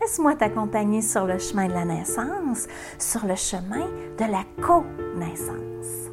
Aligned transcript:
Laisse-moi 0.00 0.34
t'accompagner 0.34 1.02
sur 1.02 1.26
le 1.26 1.38
chemin 1.38 1.68
de 1.68 1.72
la 1.72 1.84
naissance, 1.84 2.66
sur 2.98 3.26
le 3.26 3.36
chemin 3.36 3.86
de 4.18 4.30
la 4.30 4.44
co-naissance. 4.62 6.10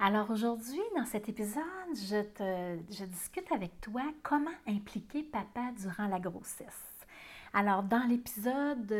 Alors 0.00 0.30
aujourd'hui, 0.30 0.80
dans 0.96 1.04
cet 1.04 1.28
épisode, 1.28 1.62
je, 1.94 2.22
te, 2.22 2.92
je 2.92 3.04
discute 3.04 3.52
avec 3.52 3.80
toi 3.80 4.02
comment 4.24 4.50
impliquer 4.66 5.22
papa 5.22 5.70
durant 5.78 6.08
la 6.08 6.18
grossesse. 6.18 6.92
Alors, 7.54 7.82
dans 7.82 8.08
l'épisode 8.08 8.92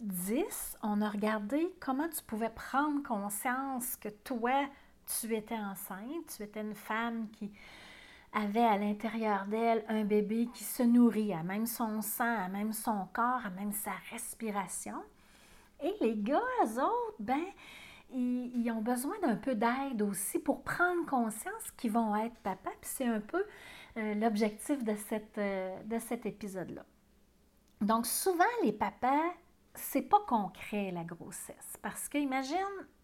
10, 0.00 0.78
on 0.82 1.02
a 1.02 1.10
regardé 1.10 1.74
comment 1.80 2.08
tu 2.08 2.22
pouvais 2.22 2.48
prendre 2.48 3.02
conscience 3.02 3.96
que 3.96 4.08
toi, 4.08 4.66
tu 5.20 5.34
étais 5.34 5.56
enceinte, 5.56 6.36
tu 6.36 6.44
étais 6.44 6.60
une 6.60 6.76
femme 6.76 7.26
qui 7.32 7.50
avait 8.32 8.64
à 8.64 8.76
l'intérieur 8.76 9.46
d'elle 9.46 9.84
un 9.88 10.04
bébé 10.04 10.48
qui 10.54 10.64
se 10.64 10.82
nourrit 10.82 11.32
à 11.32 11.42
même 11.42 11.66
son 11.66 12.02
sang, 12.02 12.44
à 12.44 12.48
même 12.48 12.72
son 12.72 13.06
corps, 13.12 13.40
à 13.44 13.50
même 13.50 13.72
sa 13.72 13.92
respiration. 14.10 14.96
Et 15.82 15.94
les 16.00 16.16
gars, 16.16 16.42
eux 16.64 16.80
autres, 16.80 17.14
ben, 17.18 17.44
ils, 18.12 18.70
ont 18.70 18.80
besoin 18.80 19.18
d'un 19.20 19.36
peu 19.36 19.54
d'aide 19.54 20.02
aussi 20.02 20.38
pour 20.38 20.62
prendre 20.62 21.06
conscience 21.06 21.70
qu'ils 21.76 21.92
vont 21.92 22.16
être 22.16 22.36
papa. 22.36 22.70
Puis 22.80 22.90
c'est 22.94 23.06
un 23.06 23.20
peu 23.20 23.44
euh, 23.96 24.14
l'objectif 24.14 24.82
de, 24.82 24.94
cette, 24.94 25.38
euh, 25.38 25.76
de 25.84 25.98
cet 25.98 26.26
épisode-là. 26.26 26.84
Donc 27.80 28.06
souvent, 28.06 28.44
les 28.62 28.72
papas, 28.72 29.32
c'est 29.74 30.02
pas 30.02 30.20
concret 30.26 30.90
la 30.90 31.04
grossesse. 31.04 31.76
Parce 31.80 32.08
que 32.08 32.18
imagine, 32.18 32.56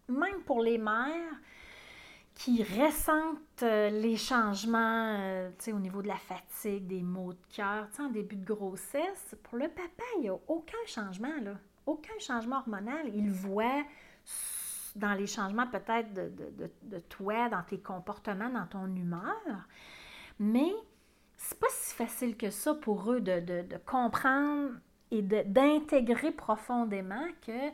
même 0.08 0.42
pour 0.44 0.62
les 0.62 0.78
mères, 0.78 1.40
qui 2.34 2.62
ressentent 2.62 3.62
euh, 3.62 3.90
les 3.90 4.16
changements 4.16 5.16
euh, 5.18 5.50
au 5.68 5.78
niveau 5.78 6.02
de 6.02 6.08
la 6.08 6.16
fatigue, 6.16 6.86
des 6.86 7.02
maux 7.02 7.32
de 7.32 7.46
cœur, 7.54 7.88
en 7.98 8.08
début 8.08 8.36
de 8.36 8.44
grossesse, 8.44 9.36
pour 9.44 9.56
le 9.56 9.68
papa, 9.68 10.02
il 10.16 10.22
n'y 10.22 10.28
a 10.28 10.36
aucun 10.48 10.76
changement, 10.86 11.34
là. 11.42 11.54
aucun 11.86 12.18
changement 12.18 12.58
hormonal. 12.58 13.08
Il 13.14 13.30
voit 13.30 13.84
dans 14.96 15.14
les 15.14 15.26
changements 15.26 15.66
peut-être 15.66 16.12
de, 16.12 16.28
de, 16.28 16.70
de, 16.82 16.98
toi, 17.00 17.48
dans 17.48 17.62
tes 17.62 17.78
comportements, 17.78 18.48
dans 18.48 18.66
ton 18.66 18.86
humeur, 18.94 19.68
mais 20.38 20.72
c'est 21.36 21.58
pas 21.58 21.66
si 21.70 21.94
facile 21.94 22.36
que 22.36 22.50
ça 22.50 22.74
pour 22.74 23.10
eux 23.12 23.20
de, 23.20 23.64
comprendre 23.86 24.70
et 25.10 25.22
d'intégrer 25.22 26.32
profondément 26.32 27.26
que 27.46 27.70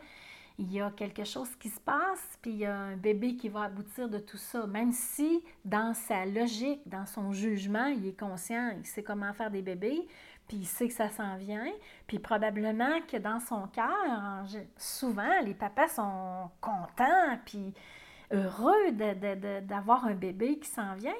il 0.61 0.71
y 0.73 0.81
a 0.81 0.91
quelque 0.91 1.25
chose 1.25 1.49
qui 1.57 1.71
se 1.71 1.81
passe, 1.81 2.39
puis 2.43 2.51
il 2.51 2.59
y 2.59 2.67
a 2.67 2.77
un 2.77 2.97
bébé 2.97 3.35
qui 3.35 3.49
va 3.49 3.63
aboutir 3.63 4.11
de 4.11 4.19
tout 4.19 4.37
ça, 4.37 4.67
même 4.67 4.93
si 4.93 5.43
dans 5.65 5.95
sa 5.95 6.27
logique, 6.27 6.83
dans 6.87 7.07
son 7.07 7.33
jugement, 7.33 7.87
il 7.87 8.07
est 8.07 8.19
conscient, 8.19 8.75
il 8.77 8.85
sait 8.85 9.03
comment 9.03 9.33
faire 9.33 9.51
des 9.51 9.63
bébés, 9.63 10.07
puis 10.49 10.59
il 10.59 10.67
sait 10.67 10.89
que 10.89 10.93
ça 10.95 11.09
s'en 11.09 11.39
vient, 11.39 11.73
puis 12.07 12.19
probablement 12.19 13.01
que 13.11 13.17
dans 13.17 13.41
son 13.41 13.69
cœur, 13.69 14.45
souvent, 14.77 15.41
les 15.45 15.55
papas 15.55 15.89
sont 15.89 16.51
contents, 16.61 17.39
puis 17.47 17.73
heureux 18.31 18.93
d'avoir 18.93 20.05
un 20.05 20.15
bébé 20.15 20.59
qui 20.59 20.69
s'en 20.69 20.95
vient, 20.95 21.17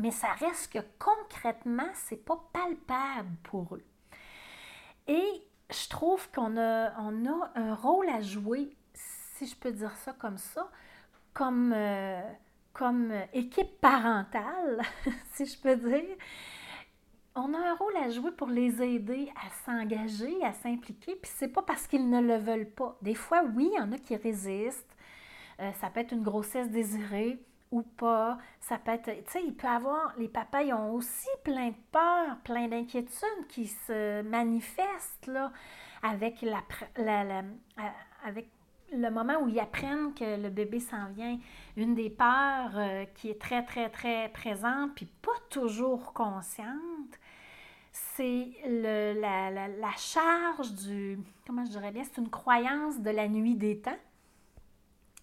mais 0.00 0.10
ça 0.10 0.32
reste 0.32 0.72
que 0.72 0.80
concrètement, 0.98 1.90
c'est 1.94 2.24
pas 2.24 2.42
palpable 2.52 3.36
pour 3.44 3.76
eux. 3.76 3.84
Et 5.06 5.44
je 5.70 5.88
trouve 5.88 6.30
qu'on 6.30 6.56
a, 6.56 6.92
on 7.00 7.26
a 7.26 7.50
un 7.54 7.74
rôle 7.74 8.08
à 8.08 8.20
jouer, 8.22 8.70
si 8.94 9.46
je 9.46 9.56
peux 9.56 9.72
dire 9.72 9.94
ça 9.96 10.12
comme 10.12 10.38
ça, 10.38 10.70
comme, 11.34 11.72
euh, 11.74 12.22
comme 12.72 13.12
équipe 13.32 13.80
parentale, 13.80 14.80
si 15.32 15.46
je 15.46 15.58
peux 15.58 15.76
dire. 15.76 16.16
On 17.34 17.54
a 17.54 17.58
un 17.58 17.74
rôle 17.74 17.96
à 17.98 18.10
jouer 18.10 18.32
pour 18.32 18.48
les 18.48 18.82
aider 18.82 19.30
à 19.36 19.48
s'engager, 19.64 20.42
à 20.42 20.52
s'impliquer, 20.52 21.14
puis 21.14 21.30
c'est 21.32 21.48
pas 21.48 21.62
parce 21.62 21.86
qu'ils 21.86 22.08
ne 22.10 22.20
le 22.20 22.36
veulent 22.36 22.70
pas. 22.70 22.98
Des 23.00 23.14
fois, 23.14 23.44
oui, 23.54 23.70
il 23.72 23.78
y 23.78 23.80
en 23.80 23.92
a 23.92 23.98
qui 23.98 24.16
résistent. 24.16 24.96
Euh, 25.60 25.70
ça 25.74 25.90
peut 25.90 26.00
être 26.00 26.12
une 26.12 26.22
grossesse 26.22 26.68
désirée 26.68 27.38
ou 27.70 27.82
pas. 27.82 28.38
Ça 28.60 28.78
peut 28.78 28.92
être, 28.92 29.10
tu 29.24 29.30
sais, 29.30 29.42
il 29.44 29.54
peut 29.54 29.66
avoir, 29.66 30.14
les 30.18 30.28
papas, 30.28 30.62
ils 30.62 30.72
ont 30.72 30.92
aussi 30.92 31.28
plein 31.44 31.68
de 31.68 31.76
peurs, 31.92 32.36
plein 32.44 32.68
d'inquiétudes 32.68 33.46
qui 33.48 33.66
se 33.66 34.22
manifestent, 34.22 35.26
là, 35.26 35.52
avec, 36.02 36.42
la, 36.42 36.62
la, 36.96 37.42
avec 38.24 38.48
le 38.92 39.10
moment 39.10 39.40
où 39.42 39.48
ils 39.48 39.60
apprennent 39.60 40.14
que 40.14 40.40
le 40.40 40.50
bébé 40.50 40.80
s'en 40.80 41.08
vient. 41.08 41.38
Une 41.76 41.94
des 41.94 42.10
peurs 42.10 42.76
euh, 42.76 43.04
qui 43.14 43.30
est 43.30 43.40
très, 43.40 43.64
très, 43.64 43.90
très 43.90 44.30
présente, 44.30 44.94
puis 44.94 45.06
pas 45.06 45.30
toujours 45.50 46.12
consciente, 46.12 47.18
c'est 47.92 48.48
la, 48.66 49.50
la, 49.50 49.68
la, 49.68 49.92
charge 49.96 50.72
du, 50.72 51.18
comment 51.46 51.64
je 51.64 51.70
dirais 51.70 51.90
bien, 51.90 52.04
c'est 52.04 52.20
une 52.20 52.30
croyance 52.30 53.00
de 53.00 53.10
la 53.10 53.28
nuit 53.28 53.54
des 53.54 53.78
temps 53.78 53.98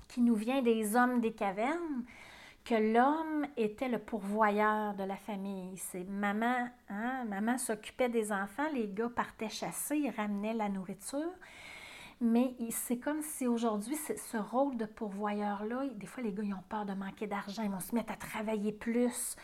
qui 0.07 0.21
nous 0.21 0.35
vient 0.35 0.61
des 0.61 0.95
hommes 0.95 1.19
des 1.19 1.33
cavernes, 1.33 2.03
que 2.65 2.73
l'homme 2.73 3.45
était 3.57 3.87
le 3.87 3.99
pourvoyeur 3.99 4.95
de 4.95 5.03
la 5.03 5.15
famille. 5.15 5.77
C'est 5.77 6.03
maman, 6.03 6.67
hein, 6.89 7.23
maman 7.25 7.59
s'occupait 7.59 8.09
des 8.09 8.31
enfants, 8.31 8.67
les 8.73 8.87
gars 8.87 9.09
partaient 9.15 9.49
chasser, 9.49 9.97
ils 9.97 10.09
ramenaient 10.09 10.55
la 10.55 10.67
nourriture. 10.67 11.31
Mais 12.21 12.55
c'est 12.71 12.97
comme 12.97 13.21
si 13.21 13.45
aujourd'hui, 13.45 13.95
ce 13.95 14.37
rôle 14.37 14.77
de 14.77 14.85
pourvoyeur-là, 14.85 15.83
des 15.93 16.07
fois, 16.07 16.23
les 16.23 16.33
gars, 16.33 16.43
ils 16.43 16.53
ont 16.53 16.63
peur 16.67 16.85
de 16.85 16.93
manquer 16.93 17.27
d'argent, 17.27 17.61
ils 17.61 17.69
vont 17.69 17.79
se 17.79 17.93
mettre 17.93 18.13
à 18.13 18.15
travailler 18.15 18.71
plus, 18.71 19.35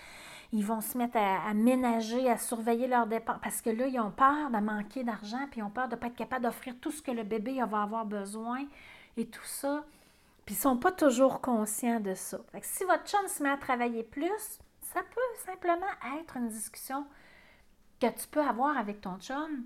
ils 0.51 0.65
vont 0.65 0.81
se 0.81 0.97
mettre 0.97 1.17
à, 1.17 1.53
ménager, 1.53 2.27
à 2.29 2.37
surveiller 2.37 2.87
leurs 2.87 3.07
dépenses, 3.07 3.39
parce 3.43 3.61
que 3.61 3.69
là, 3.69 3.87
ils 3.87 3.99
ont 3.99 4.11
peur 4.11 4.49
de 4.49 4.57
manquer 4.57 5.03
d'argent, 5.03 5.45
puis 5.51 5.59
ils 5.59 5.63
ont 5.63 5.69
peur 5.69 5.89
de 5.89 5.95
ne 5.95 5.99
pas 5.99 6.07
être 6.07 6.15
capable 6.15 6.45
d'offrir 6.45 6.73
tout 6.81 6.91
ce 6.91 7.01
que 7.03 7.11
le 7.11 7.23
bébé 7.23 7.61
va 7.69 7.83
avoir 7.83 8.05
besoin 8.05 8.65
et 9.15 9.27
tout 9.27 9.45
ça. 9.45 9.85
Puis 10.51 10.57
ils 10.57 10.63
sont 10.63 10.75
pas 10.75 10.91
toujours 10.91 11.39
conscients 11.39 12.01
de 12.01 12.13
ça. 12.13 12.37
si 12.61 12.83
votre 12.83 13.07
chum 13.07 13.25
se 13.29 13.41
met 13.41 13.51
à 13.51 13.55
travailler 13.55 14.03
plus, 14.03 14.59
ça 14.81 14.99
peut 15.01 15.45
simplement 15.45 15.87
être 16.19 16.35
une 16.35 16.49
discussion 16.49 17.07
que 18.01 18.07
tu 18.07 18.27
peux 18.27 18.41
avoir 18.41 18.77
avec 18.77 18.99
ton 18.99 19.17
chum 19.17 19.65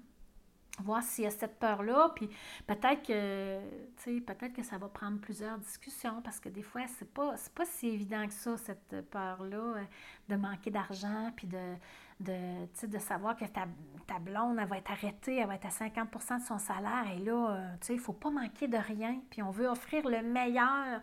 voir 0.83 1.01
s'il 1.01 1.23
y 1.23 1.27
a 1.27 1.31
cette 1.31 1.57
peur-là, 1.57 2.11
puis 2.15 2.29
peut-être 2.67 3.01
que, 3.01 3.59
peut-être 4.05 4.53
que 4.53 4.61
ça 4.61 4.77
va 4.77 4.87
prendre 4.87 5.19
plusieurs 5.19 5.57
discussions, 5.57 6.21
parce 6.21 6.39
que 6.39 6.49
des 6.49 6.61
fois, 6.61 6.81
c'est 6.99 7.11
pas, 7.11 7.33
pas 7.55 7.65
si 7.65 7.87
évident 7.87 8.27
que 8.27 8.33
ça, 8.33 8.55
cette 8.55 9.09
peur-là, 9.09 9.57
euh, 9.57 9.83
de 10.29 10.35
manquer 10.35 10.69
d'argent, 10.69 11.31
puis 11.35 11.47
de, 11.47 11.75
de, 12.19 12.87
de 12.87 12.97
savoir 12.97 13.35
que 13.35 13.45
ta, 13.45 13.67
ta, 14.07 14.19
blonde, 14.19 14.57
elle 14.59 14.67
va 14.67 14.77
être 14.77 14.91
arrêtée, 14.91 15.37
elle 15.37 15.47
va 15.47 15.55
être 15.55 15.65
à 15.65 15.69
50% 15.69 16.39
de 16.39 16.45
son 16.45 16.57
salaire, 16.57 17.05
et 17.15 17.19
là, 17.19 17.51
euh, 17.51 17.75
il 17.89 17.95
ne 17.95 17.99
faut 17.99 18.13
pas 18.13 18.29
manquer 18.29 18.67
de 18.67 18.77
rien, 18.77 19.19
puis 19.29 19.41
on 19.41 19.51
veut 19.51 19.67
offrir 19.67 20.07
le 20.07 20.21
meilleur, 20.21 21.01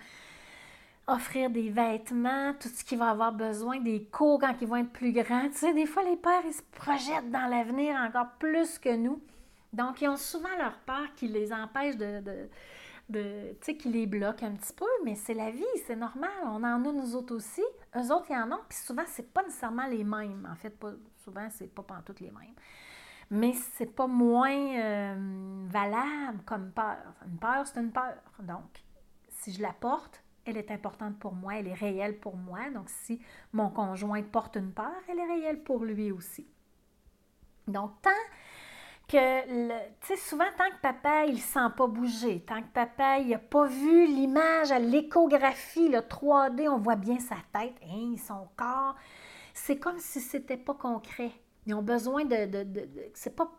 offrir 1.06 1.50
des 1.50 1.68
vêtements, 1.68 2.54
tout 2.58 2.68
ce 2.68 2.84
qu'il 2.84 2.98
va 2.98 3.10
avoir 3.10 3.32
besoin, 3.32 3.80
des 3.80 4.04
cours 4.04 4.40
quand 4.40 4.54
ils 4.60 4.68
vont 4.68 4.76
être 4.76 4.92
plus 4.92 5.12
grands. 5.12 5.48
Des 5.74 5.86
fois, 5.86 6.02
les 6.04 6.16
pères, 6.16 6.42
ils 6.46 6.52
se 6.52 6.62
projettent 6.72 7.30
dans 7.30 7.46
l'avenir 7.48 7.96
encore 7.96 8.30
plus 8.38 8.78
que 8.78 8.94
nous. 8.94 9.20
Donc, 9.72 10.00
ils 10.02 10.08
ont 10.08 10.16
souvent 10.16 10.54
leur 10.58 10.78
peur 10.80 11.14
qui 11.16 11.28
les 11.28 11.52
empêche 11.52 11.96
de, 11.96 12.22
de, 13.08 13.56
sais, 13.62 13.76
qui 13.76 13.88
les 13.88 14.06
bloque 14.06 14.42
un 14.42 14.52
petit 14.52 14.72
peu, 14.72 14.86
mais 15.04 15.14
c'est 15.14 15.34
la 15.34 15.50
vie, 15.50 15.64
c'est 15.86 15.96
normal. 15.96 16.30
On 16.44 16.62
en 16.62 16.64
a 16.64 16.78
nous 16.78 17.16
autres 17.16 17.34
aussi. 17.34 17.62
Eux 17.96 18.12
autres, 18.12 18.26
ils 18.30 18.36
en 18.36 18.50
ont, 18.52 18.60
puis 18.68 18.78
souvent, 18.78 19.04
c'est 19.06 19.32
pas 19.32 19.42
nécessairement 19.42 19.86
les 19.86 20.04
mêmes. 20.04 20.48
En 20.50 20.54
fait, 20.54 20.70
pas, 20.70 20.92
souvent, 21.22 21.48
c'est 21.50 21.72
pas 21.74 21.84
toutes 22.04 22.20
les 22.20 22.30
mêmes. 22.30 22.54
Mais 23.30 23.52
c'est 23.52 23.86
pas 23.86 24.06
moins 24.06 24.76
euh, 24.78 25.66
valable 25.68 26.42
comme 26.44 26.70
peur. 26.70 27.14
Une 27.26 27.38
peur, 27.38 27.66
c'est 27.66 27.80
une 27.80 27.92
peur. 27.92 28.14
Donc, 28.40 28.82
si 29.28 29.52
je 29.52 29.62
la 29.62 29.72
porte, 29.72 30.22
elle 30.44 30.56
est 30.56 30.70
importante 30.70 31.18
pour 31.18 31.34
moi, 31.34 31.56
elle 31.56 31.68
est 31.68 31.74
réelle 31.74 32.18
pour 32.18 32.36
moi. 32.36 32.70
Donc, 32.70 32.88
si 32.88 33.20
mon 33.52 33.70
conjoint 33.70 34.22
porte 34.22 34.56
une 34.56 34.72
peur, 34.72 34.92
elle 35.08 35.18
est 35.18 35.26
réelle 35.26 35.62
pour 35.62 35.84
lui 35.84 36.12
aussi. 36.12 36.46
Donc, 37.66 37.92
tant 38.02 38.10
que, 39.12 39.68
tu 40.00 40.06
sais, 40.06 40.16
souvent, 40.16 40.46
tant 40.56 40.70
que 40.70 40.80
papa, 40.80 41.26
il 41.26 41.34
ne 41.34 41.40
sent 41.40 41.68
pas 41.76 41.86
bouger, 41.86 42.40
tant 42.40 42.62
que 42.62 42.68
papa, 42.72 43.18
il 43.18 43.28
n'a 43.28 43.38
pas 43.38 43.66
vu 43.66 44.06
l'image 44.06 44.72
à 44.72 44.78
l'échographie, 44.78 45.88
le 45.88 45.98
3D, 45.98 46.68
on 46.68 46.78
voit 46.78 46.96
bien 46.96 47.18
sa 47.18 47.36
tête, 47.52 47.74
hein, 47.84 48.14
son 48.26 48.48
corps, 48.56 48.96
c'est 49.52 49.78
comme 49.78 49.98
si 49.98 50.20
c'était 50.20 50.56
pas 50.56 50.74
concret. 50.74 51.30
Ils 51.66 51.74
ont 51.74 51.82
besoin 51.82 52.24
de... 52.24 52.48
c'est 53.14 53.36
pas 53.36 53.52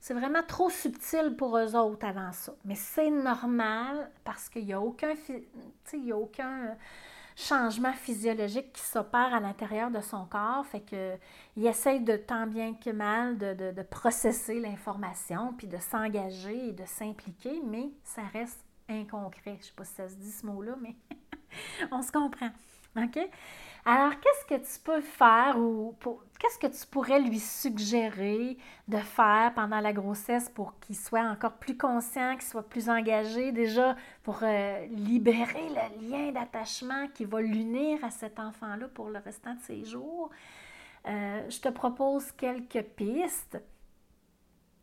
C'est 0.00 0.14
vraiment 0.14 0.42
trop 0.42 0.70
subtil 0.70 1.36
pour 1.36 1.56
eux 1.58 1.76
autres 1.76 2.06
avant 2.06 2.32
ça. 2.32 2.54
Mais 2.64 2.74
c'est 2.74 3.10
normal 3.10 4.10
parce 4.24 4.48
qu'il 4.48 4.64
n'y 4.64 4.72
a 4.72 4.80
aucun, 4.80 5.14
il 5.92 6.04
y 6.04 6.12
a 6.12 6.16
aucun 6.16 6.76
changement 7.36 7.92
physiologique 7.92 8.72
qui 8.72 8.82
s'opère 8.82 9.34
à 9.34 9.40
l'intérieur 9.40 9.90
de 9.90 10.00
son 10.00 10.24
corps. 10.24 10.64
Fait 10.66 10.80
que 10.80 11.16
il 11.56 11.66
essaye 11.66 12.00
de 12.00 12.16
tant 12.16 12.46
bien 12.46 12.74
que 12.74 12.90
mal 12.90 13.36
de, 13.38 13.54
de, 13.54 13.72
de 13.72 13.82
processer 13.82 14.58
l'information, 14.58 15.52
puis 15.56 15.66
de 15.66 15.76
s'engager 15.76 16.68
et 16.68 16.72
de 16.72 16.84
s'impliquer, 16.86 17.60
mais 17.64 17.90
ça 18.02 18.22
reste 18.32 18.64
inconcret. 18.88 19.52
Je 19.52 19.58
ne 19.58 19.62
sais 19.62 19.72
pas 19.76 19.84
si 19.84 19.94
ça 19.94 20.08
se 20.08 20.14
dit 20.16 20.32
ce 20.32 20.46
mot-là, 20.46 20.76
mais 20.80 20.96
on 21.92 22.02
se 22.02 22.10
comprend. 22.10 22.50
OK? 22.96 23.18
Alors, 23.88 24.18
qu'est-ce 24.18 24.44
que 24.46 24.60
tu 24.60 24.80
peux 24.82 25.00
faire 25.00 25.56
ou 25.56 25.94
qu'est-ce 26.40 26.58
que 26.58 26.66
tu 26.66 26.84
pourrais 26.88 27.20
lui 27.20 27.38
suggérer 27.38 28.58
de 28.88 28.96
faire 28.96 29.54
pendant 29.54 29.78
la 29.78 29.92
grossesse 29.92 30.48
pour 30.48 30.76
qu'il 30.80 30.96
soit 30.96 31.20
encore 31.20 31.52
plus 31.52 31.78
conscient, 31.78 32.32
qu'il 32.32 32.48
soit 32.48 32.68
plus 32.68 32.90
engagé, 32.90 33.52
déjà 33.52 33.94
pour 34.24 34.40
euh, 34.42 34.86
libérer 34.86 35.68
le 35.68 36.10
lien 36.10 36.32
d'attachement 36.32 37.06
qui 37.14 37.24
va 37.24 37.40
l'unir 37.40 38.04
à 38.04 38.10
cet 38.10 38.40
enfant-là 38.40 38.88
pour 38.88 39.08
le 39.08 39.20
restant 39.20 39.54
de 39.54 39.60
ses 39.60 39.84
jours? 39.84 40.30
Euh, 41.06 41.48
je 41.48 41.60
te 41.60 41.68
propose 41.68 42.32
quelques 42.32 42.82
pistes. 42.96 43.62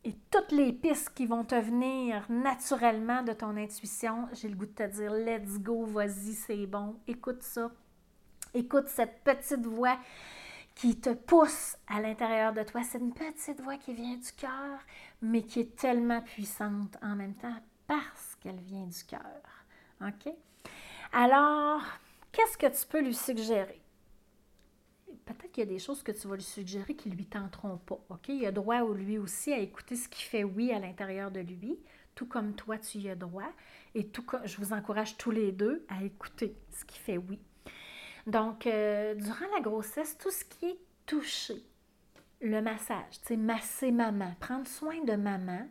Et 0.02 0.14
toutes 0.30 0.52
les 0.52 0.72
pistes 0.72 1.12
qui 1.14 1.26
vont 1.26 1.44
te 1.44 1.54
venir 1.54 2.24
naturellement 2.30 3.22
de 3.22 3.34
ton 3.34 3.54
intuition, 3.58 4.28
j'ai 4.32 4.48
le 4.48 4.56
goût 4.56 4.66
de 4.66 4.72
te 4.72 4.86
dire, 4.86 5.12
let's 5.12 5.58
go, 5.58 5.84
vas-y, 5.84 6.32
c'est 6.32 6.66
bon, 6.66 6.96
écoute 7.06 7.42
ça, 7.42 7.70
Écoute 8.54 8.86
cette 8.86 9.24
petite 9.24 9.66
voix 9.66 9.98
qui 10.76 11.00
te 11.00 11.12
pousse 11.12 11.76
à 11.88 12.00
l'intérieur 12.00 12.52
de 12.52 12.62
toi. 12.62 12.82
C'est 12.84 12.98
une 12.98 13.12
petite 13.12 13.60
voix 13.60 13.76
qui 13.76 13.94
vient 13.94 14.16
du 14.16 14.32
cœur, 14.36 14.78
mais 15.20 15.42
qui 15.42 15.60
est 15.60 15.76
tellement 15.76 16.20
puissante 16.20 16.96
en 17.02 17.16
même 17.16 17.34
temps 17.34 17.56
parce 17.88 18.36
qu'elle 18.40 18.60
vient 18.60 18.86
du 18.86 19.04
cœur. 19.04 19.42
OK? 20.00 20.32
Alors, 21.12 21.82
qu'est-ce 22.30 22.56
que 22.56 22.66
tu 22.66 22.86
peux 22.86 23.00
lui 23.00 23.14
suggérer? 23.14 23.80
Peut-être 25.24 25.50
qu'il 25.50 25.64
y 25.64 25.66
a 25.66 25.70
des 25.70 25.80
choses 25.80 26.04
que 26.04 26.12
tu 26.12 26.28
vas 26.28 26.36
lui 26.36 26.42
suggérer 26.42 26.94
qui 26.94 27.08
ne 27.08 27.14
lui 27.14 27.26
tenteront 27.26 27.78
pas. 27.78 27.98
OK? 28.08 28.28
Il 28.28 28.46
a 28.46 28.52
droit, 28.52 28.84
lui 28.94 29.18
aussi, 29.18 29.52
à 29.52 29.58
écouter 29.58 29.96
ce 29.96 30.08
qui 30.08 30.22
fait 30.22 30.44
oui 30.44 30.70
à 30.72 30.78
l'intérieur 30.78 31.32
de 31.32 31.40
lui, 31.40 31.78
tout 32.14 32.26
comme 32.26 32.54
toi, 32.54 32.78
tu 32.78 32.98
y 32.98 33.08
as 33.10 33.16
droit. 33.16 33.50
Et 33.96 34.08
je 34.44 34.56
vous 34.58 34.72
encourage 34.72 35.16
tous 35.16 35.32
les 35.32 35.50
deux 35.50 35.84
à 35.88 36.04
écouter 36.04 36.56
ce 36.72 36.84
qui 36.84 36.98
fait 36.98 37.18
oui. 37.18 37.40
Donc, 38.26 38.66
euh, 38.66 39.14
durant 39.14 39.46
la 39.54 39.60
grossesse, 39.60 40.16
tout 40.18 40.30
ce 40.30 40.44
qui 40.44 40.66
est 40.66 40.78
touché, 41.06 41.62
le 42.40 42.60
massage, 42.60 43.20
tu 43.26 43.36
masser 43.36 43.90
maman, 43.90 44.34
prendre 44.40 44.66
soin 44.66 45.02
de 45.04 45.14
maman, 45.14 45.66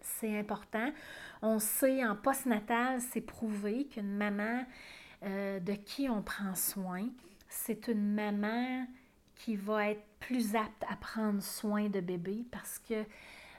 c'est 0.00 0.38
important. 0.38 0.92
On 1.42 1.58
sait 1.58 2.04
en 2.04 2.14
postnatal, 2.14 3.00
c'est 3.00 3.20
prouvé 3.20 3.86
qu'une 3.86 4.16
maman 4.16 4.64
euh, 5.24 5.60
de 5.60 5.72
qui 5.72 6.08
on 6.08 6.22
prend 6.22 6.54
soin, 6.54 7.08
c'est 7.48 7.88
une 7.88 8.14
maman 8.14 8.86
qui 9.34 9.56
va 9.56 9.90
être 9.90 10.04
plus 10.20 10.54
apte 10.54 10.84
à 10.88 10.96
prendre 10.96 11.42
soin 11.42 11.88
de 11.88 12.00
bébé 12.00 12.44
parce 12.50 12.78
que 12.78 13.04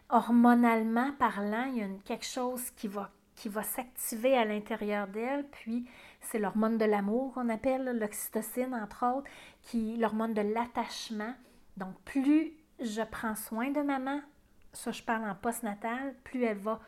hormonalement 0.10 1.12
parlant, 1.14 1.66
il 1.66 1.78
y 1.78 1.82
a 1.82 1.88
quelque 2.04 2.26
chose 2.26 2.70
qui 2.72 2.88
va, 2.88 3.12
qui 3.36 3.50
va 3.50 3.64
s'activer 3.64 4.38
à 4.38 4.46
l'intérieur 4.46 5.08
d'elle, 5.08 5.46
puis 5.50 5.88
c'est 6.26 6.40
l'hormone 6.40 6.78
de 6.78 6.86
l'amour 6.86 7.34
qu'on 7.34 7.50
appelle, 7.50 7.98
l'oxytocine 7.98 8.74
entre 8.74 9.06
autres, 9.06 9.30
qui 9.62 9.98
l'hormone 9.98 10.34
de 10.34 10.42
l'attachement. 10.42 11.34
Donc, 11.78 12.00
plus 12.04 12.54
je 12.80 13.02
prends 13.02 13.36
soin 13.36 13.72
de 13.72 13.82
maman, 13.82 14.22
ça 14.74 14.92
je 14.92 15.04
parle 15.04 15.30
en 15.30 15.36
postnatal, 15.36 16.14
plus 16.24 16.44
elle 16.44 16.58
va 16.58 16.80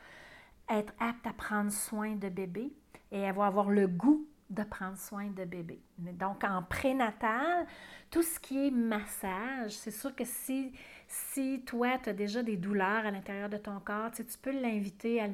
être 0.70 0.94
apte 1.00 1.26
à 1.26 1.34
prendre 1.34 1.72
soin 1.72 2.16
de 2.16 2.30
bébé 2.30 2.74
et 3.12 3.20
elle 3.20 3.36
va 3.36 3.46
avoir 3.46 3.70
le 3.70 3.88
goût 3.88 4.28
de 4.50 4.64
prendre 4.64 4.98
soin 4.98 5.28
de 5.28 5.46
bébé. 5.46 5.82
Donc, 5.98 6.44
en 6.44 6.64
prénatal, 6.64 7.66
tout 8.10 8.24
ce 8.24 8.40
qui 8.40 8.68
est 8.68 8.72
massage, 8.72 9.72
c'est 9.72 9.92
sûr 9.92 10.16
que 10.16 10.24
si 10.24 10.74
si 11.08 11.62
toi, 11.66 11.98
tu 11.98 12.10
as 12.10 12.14
déjà 12.14 12.44
des 12.44 12.58
douleurs 12.58 13.06
à 13.06 13.12
l'intérieur 13.12 13.50
de 13.50 13.58
ton 13.58 13.80
corps, 13.80 14.12
tu, 14.12 14.24
peux 14.42 14.52
l'inviter 14.52 15.22
à, 15.22 15.28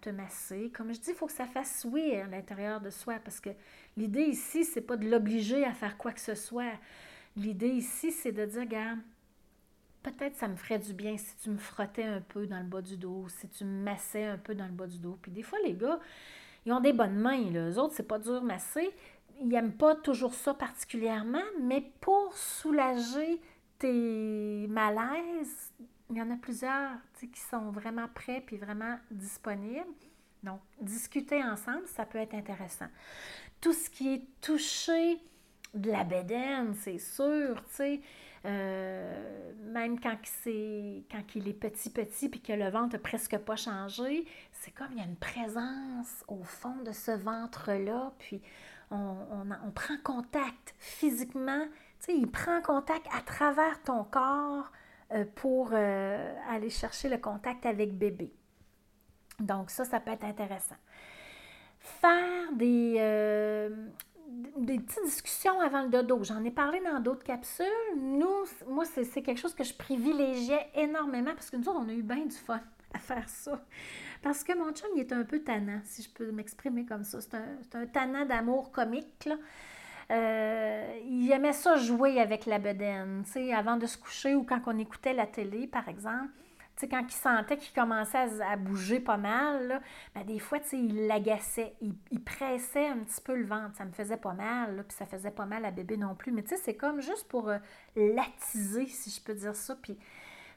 te 0.00 0.08
masser. 0.08 0.70
Comme 0.74 0.92
je 0.92 1.00
dis, 1.00 1.10
il 1.10 1.14
faut 1.14 1.26
que 1.26 1.32
ça 1.32 1.46
fasse 1.46 1.86
oui 1.90 2.14
à 2.16 2.26
l'intérieur 2.26 2.80
de 2.80 2.88
soi 2.88 3.16
parce 3.22 3.40
que 3.40 3.50
l'idée 3.96 4.24
ici, 4.24 4.64
c'est 4.64 4.80
pas 4.80 4.96
de 4.96 5.08
l'obliger 5.08 5.64
à 5.64 5.72
faire 5.72 5.98
quoi 5.98 6.12
que 6.12 6.20
ce 6.20 6.34
soit. 6.34 6.72
L'idée 7.36 7.68
ici, 7.68 8.10
c'est 8.10 8.32
de 8.32 8.46
dire, 8.46 8.60
regarde, 8.60 9.00
peut-être 10.02 10.36
ça 10.36 10.48
me 10.48 10.56
ferait 10.56 10.78
du 10.78 10.94
bien 10.94 11.18
si 11.18 11.36
tu 11.42 11.50
me 11.50 11.58
frottais 11.58 12.04
un 12.04 12.22
peu 12.22 12.46
dans 12.46 12.58
le 12.58 12.64
bas 12.64 12.80
du 12.80 12.96
dos, 12.96 13.26
si 13.28 13.48
tu 13.48 13.64
me 13.64 13.82
massais 13.82 14.24
un 14.24 14.38
peu 14.38 14.54
dans 14.54 14.66
le 14.66 14.72
bas 14.72 14.86
du 14.86 14.98
dos. 14.98 15.18
Puis 15.20 15.30
des 15.30 15.42
fois, 15.42 15.58
les 15.62 15.74
gars, 15.74 16.00
ils 16.64 16.72
ont 16.72 16.80
des 16.80 16.94
bonnes 16.94 17.18
mains. 17.18 17.50
Là. 17.50 17.68
Eux 17.68 17.78
autres, 17.78 17.92
c'est 17.94 18.08
pas 18.08 18.18
dur 18.18 18.42
masser. 18.42 18.88
Ils 19.40 19.48
n'aiment 19.48 19.76
pas 19.76 19.94
toujours 19.94 20.32
ça 20.32 20.54
particulièrement, 20.54 21.44
mais 21.60 21.82
pour 22.00 22.34
soulager 22.34 23.42
tes 23.78 24.66
malaises, 24.68 25.72
il 26.10 26.16
y 26.16 26.22
en 26.22 26.30
a 26.30 26.36
plusieurs 26.36 26.92
qui 27.20 27.40
sont 27.40 27.70
vraiment 27.70 28.08
prêts 28.14 28.42
puis 28.44 28.56
vraiment 28.56 28.98
disponibles. 29.10 29.86
Donc, 30.42 30.60
discuter 30.80 31.42
ensemble, 31.42 31.86
ça 31.86 32.06
peut 32.06 32.18
être 32.18 32.34
intéressant. 32.34 32.86
Tout 33.60 33.72
ce 33.72 33.90
qui 33.90 34.14
est 34.14 34.22
touché 34.40 35.18
de 35.74 35.90
la 35.90 36.04
bédaine, 36.04 36.74
c'est 36.74 36.98
sûr, 36.98 37.62
euh, 38.44 39.52
même 39.64 39.98
quand, 39.98 40.16
il 40.44 41.48
est 41.48 41.52
petit, 41.52 41.90
petit, 41.90 42.28
puis 42.28 42.40
que 42.40 42.52
le 42.52 42.70
ventre 42.70 42.94
n'a 42.94 42.98
presque 43.00 43.36
pas 43.38 43.56
changé, 43.56 44.24
c'est 44.52 44.70
comme 44.70 44.92
il 44.92 44.98
y 44.98 45.00
a 45.00 45.04
une 45.04 45.16
présence 45.16 46.24
au 46.28 46.44
fond 46.44 46.76
de 46.84 46.92
ce 46.92 47.10
ventre-là, 47.10 48.12
puis 48.18 48.40
on 48.92 49.70
prend 49.74 49.96
contact 50.04 50.76
physiquement 50.78 51.66
tu 52.00 52.12
sais, 52.12 52.16
il 52.16 52.30
prend 52.30 52.60
contact 52.62 53.06
à 53.16 53.20
travers 53.20 53.82
ton 53.82 54.04
corps 54.04 54.70
euh, 55.12 55.24
pour 55.36 55.70
euh, 55.72 56.34
aller 56.48 56.70
chercher 56.70 57.08
le 57.08 57.18
contact 57.18 57.64
avec 57.64 57.96
bébé. 57.96 58.32
Donc 59.38 59.70
ça, 59.70 59.84
ça 59.84 60.00
peut 60.00 60.10
être 60.10 60.24
intéressant. 60.24 60.76
Faire 61.78 62.52
des, 62.52 62.96
euh, 62.98 63.88
des 64.56 64.78
petites 64.78 65.04
discussions 65.04 65.60
avant 65.60 65.82
le 65.82 65.90
dodo. 65.90 66.24
J'en 66.24 66.42
ai 66.44 66.50
parlé 66.50 66.80
dans 66.80 66.98
d'autres 67.00 67.22
capsules. 67.22 67.66
Nous, 67.96 68.44
moi, 68.68 68.84
c'est 68.84 69.22
quelque 69.22 69.38
chose 69.38 69.54
que 69.54 69.64
je 69.64 69.74
privilégiais 69.74 70.66
énormément 70.74 71.32
parce 71.34 71.50
que 71.50 71.56
nous 71.56 71.68
autres, 71.68 71.80
on 71.80 71.88
a 71.88 71.92
eu 71.92 72.02
bien 72.02 72.24
du 72.26 72.36
fun 72.36 72.60
à 72.94 72.98
faire 72.98 73.28
ça. 73.28 73.64
Parce 74.22 74.42
que 74.42 74.56
mon 74.58 74.72
chum, 74.72 74.88
il 74.96 75.00
est 75.00 75.12
un 75.12 75.22
peu 75.22 75.40
tannant, 75.40 75.80
si 75.84 76.02
je 76.02 76.10
peux 76.10 76.32
m'exprimer 76.32 76.84
comme 76.84 77.04
ça. 77.04 77.20
C'est 77.20 77.34
un, 77.36 77.80
un 77.80 77.86
tannant 77.86 78.24
d'amour 78.24 78.72
comique, 78.72 79.24
là. 79.26 79.36
Euh, 80.10 80.98
il 81.08 81.30
aimait 81.32 81.52
ça 81.52 81.76
jouer 81.76 82.20
avec 82.20 82.46
la 82.46 82.58
bedaine, 82.58 83.24
avant 83.54 83.76
de 83.76 83.86
se 83.86 83.98
coucher 83.98 84.34
ou 84.34 84.44
quand 84.44 84.60
on 84.66 84.78
écoutait 84.78 85.12
la 85.12 85.26
télé, 85.26 85.66
par 85.66 85.88
exemple. 85.88 86.30
quand 86.88 87.02
il 87.02 87.12
sentait 87.12 87.56
qu'il 87.56 87.74
commençait 87.74 88.42
à, 88.42 88.56
bouger 88.56 89.00
pas 89.00 89.16
mal, 89.16 89.80
ben, 90.14 90.24
des 90.24 90.38
fois, 90.38 90.58
il 90.72 91.06
l'agaçait, 91.06 91.74
il, 91.80 92.22
pressait 92.22 92.86
un 92.86 92.98
petit 92.98 93.20
peu 93.20 93.34
le 93.34 93.46
ventre. 93.46 93.76
Ça 93.76 93.84
me 93.84 93.92
faisait 93.92 94.16
pas 94.16 94.34
mal, 94.34 94.84
puis 94.86 94.96
ça 94.96 95.06
faisait 95.06 95.30
pas 95.30 95.46
mal 95.46 95.64
à 95.64 95.70
bébé 95.70 95.96
non 95.96 96.14
plus. 96.14 96.30
Mais 96.30 96.44
c'est 96.46 96.76
comme 96.76 97.00
juste 97.00 97.26
pour 97.28 97.48
euh, 97.48 97.58
l'attiser, 97.96 98.86
si 98.86 99.10
je 99.10 99.20
peux 99.20 99.34
dire 99.34 99.56
ça. 99.56 99.74
Puis 99.74 99.98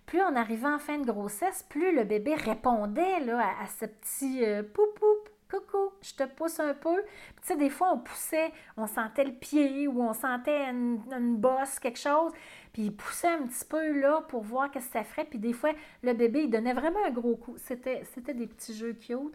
plus 0.05 0.21
on 0.21 0.35
arrivait 0.35 0.67
en 0.67 0.79
fin 0.79 0.97
de 0.97 1.05
grossesse, 1.05 1.63
plus 1.69 1.95
le 1.95 2.03
bébé 2.03 2.33
répondait 2.35 3.19
là, 3.21 3.47
à, 3.61 3.67
ce 3.67 3.85
petit 3.85 4.43
euh, 4.43 4.63
pou 4.63 4.81
poup 4.95 5.29
coucou, 5.49 5.91
je 6.01 6.13
te 6.13 6.23
pousse 6.23 6.59
un 6.59 6.73
peu. 6.73 7.01
tu 7.41 7.47
sais, 7.47 7.55
des 7.55 7.69
fois, 7.69 7.91
on 7.93 7.99
poussait, 7.99 8.51
on 8.77 8.87
sentait 8.87 9.25
le 9.25 9.33
pied 9.33 9.87
ou 9.87 10.01
on 10.01 10.13
sentait 10.13 10.69
une, 10.69 11.37
bosse, 11.37 11.79
quelque 11.79 11.99
chose. 11.99 12.31
Puis 12.73 12.83
il 12.83 12.95
poussait 12.95 13.29
un 13.29 13.47
petit 13.47 13.65
peu 13.65 13.99
là 13.99 14.21
pour 14.27 14.43
voir 14.43 14.69
qu'est-ce 14.69 14.87
que 14.87 14.93
ça 14.93 15.03
ferait. 15.03 15.25
Puis 15.25 15.39
des 15.39 15.53
fois, 15.53 15.71
le 16.03 16.13
bébé, 16.13 16.43
il 16.43 16.49
donnait 16.49 16.73
vraiment 16.73 17.03
un 17.05 17.11
gros 17.11 17.35
coup. 17.35 17.55
C'était, 17.57 18.03
des 18.33 18.47
petits 18.47 18.73
jeux 18.73 18.93
cute. 18.93 19.33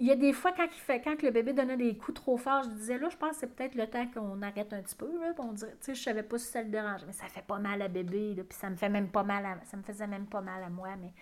Il 0.00 0.08
y 0.08 0.10
a 0.10 0.16
des 0.16 0.32
fois, 0.32 0.50
quand, 0.52 0.64
il 0.64 0.80
fait, 0.80 1.04
le 1.22 1.30
bébé 1.30 1.52
donnait 1.52 1.76
des 1.76 1.96
coups 1.96 2.20
trop 2.20 2.36
forts, 2.36 2.64
je 2.64 2.70
disais, 2.70 2.98
là, 2.98 3.08
je 3.08 3.16
pense 3.16 3.30
que 3.30 3.36
c'est 3.36 3.54
peut-être 3.54 3.76
le 3.76 3.86
temps 3.86 4.04
qu'on 4.08 4.42
arrête 4.42 4.72
un 4.72 4.82
petit 4.82 4.96
peu. 4.96 5.06
Là, 5.20 5.32
on 5.38 5.52
dirait, 5.52 5.70
tu 5.72 5.86
sais, 5.86 5.94
je 5.94 6.02
savais 6.02 6.24
pas 6.24 6.38
si 6.38 6.46
ça 6.46 6.60
le 6.60 6.68
dérange, 6.68 7.02
mais 7.06 7.12
ça 7.12 7.26
fait 7.28 7.46
pas 7.46 7.58
mal 7.58 7.80
à 7.80 7.88
bébé. 7.88 8.34
puis 8.48 8.58
ça 8.58 8.68
me 8.68 8.76
fait 8.76 8.88
même 8.88 9.08
pas 9.08 9.22
mal 9.22 9.60
ça 9.64 9.76
me 9.76 9.82
faisait 9.82 10.08
même 10.08 10.26
pas 10.26 10.40
mal 10.40 10.62
à 10.64 10.70
moi. 10.70 10.88
Mais 11.00 11.12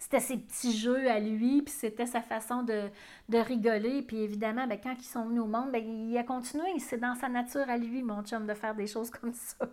c'était 0.00 0.20
ses 0.20 0.38
petits 0.38 0.76
jeux 0.76 1.10
à 1.10 1.20
lui, 1.20 1.60
puis 1.60 1.72
c'était 1.72 2.06
sa 2.06 2.22
façon 2.22 2.62
de, 2.62 2.90
rigoler. 3.32 4.00
Puis 4.02 4.22
évidemment, 4.22 4.66
ben, 4.66 4.78
quand 4.82 4.94
ils 4.98 5.04
sont 5.04 5.26
venus 5.26 5.42
au 5.42 5.46
monde, 5.46 5.70
ben, 5.70 5.84
il 5.84 6.16
a 6.16 6.24
continué. 6.24 6.70
C'est 6.78 6.98
dans 6.98 7.14
sa 7.14 7.28
nature 7.28 7.68
à 7.68 7.76
lui, 7.76 8.02
mon 8.02 8.22
chum, 8.24 8.46
de 8.46 8.54
faire 8.54 8.74
des 8.74 8.86
choses 8.86 9.10
comme 9.20 9.34
ça. 9.34 9.68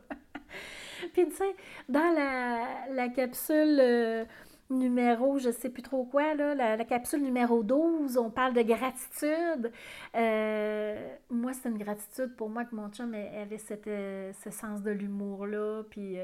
puis 1.14 1.30
tu 1.30 1.32
sais, 1.32 1.56
dans 1.88 2.14
la, 2.14 3.08
capsule 3.08 3.80
euh, 3.80 4.26
numéro, 4.70 5.40
je 5.40 5.50
sais 5.50 5.70
plus 5.70 5.82
trop 5.82 6.04
quoi, 6.04 6.36
là, 6.36 6.54
la, 6.54 6.84
capsule 6.84 7.22
numéro 7.22 7.64
12, 7.64 8.18
on 8.18 8.30
parle 8.30 8.54
de 8.54 8.64
gratitude. 8.64 9.72
Euh, 10.14 11.16
moi, 11.30 11.54
c'est 11.54 11.70
une 11.70 11.78
gratitude 11.78 12.36
pour 12.36 12.50
moi 12.50 12.66
que 12.66 12.76
mon 12.76 12.90
chum 12.90 13.14
avait 13.14 13.58
cette, 13.60 13.88
euh, 13.88 14.34
ce 14.44 14.52
sens 14.52 14.82
de 14.84 14.92
l'humour-là, 14.92 15.84
puis 15.90 16.18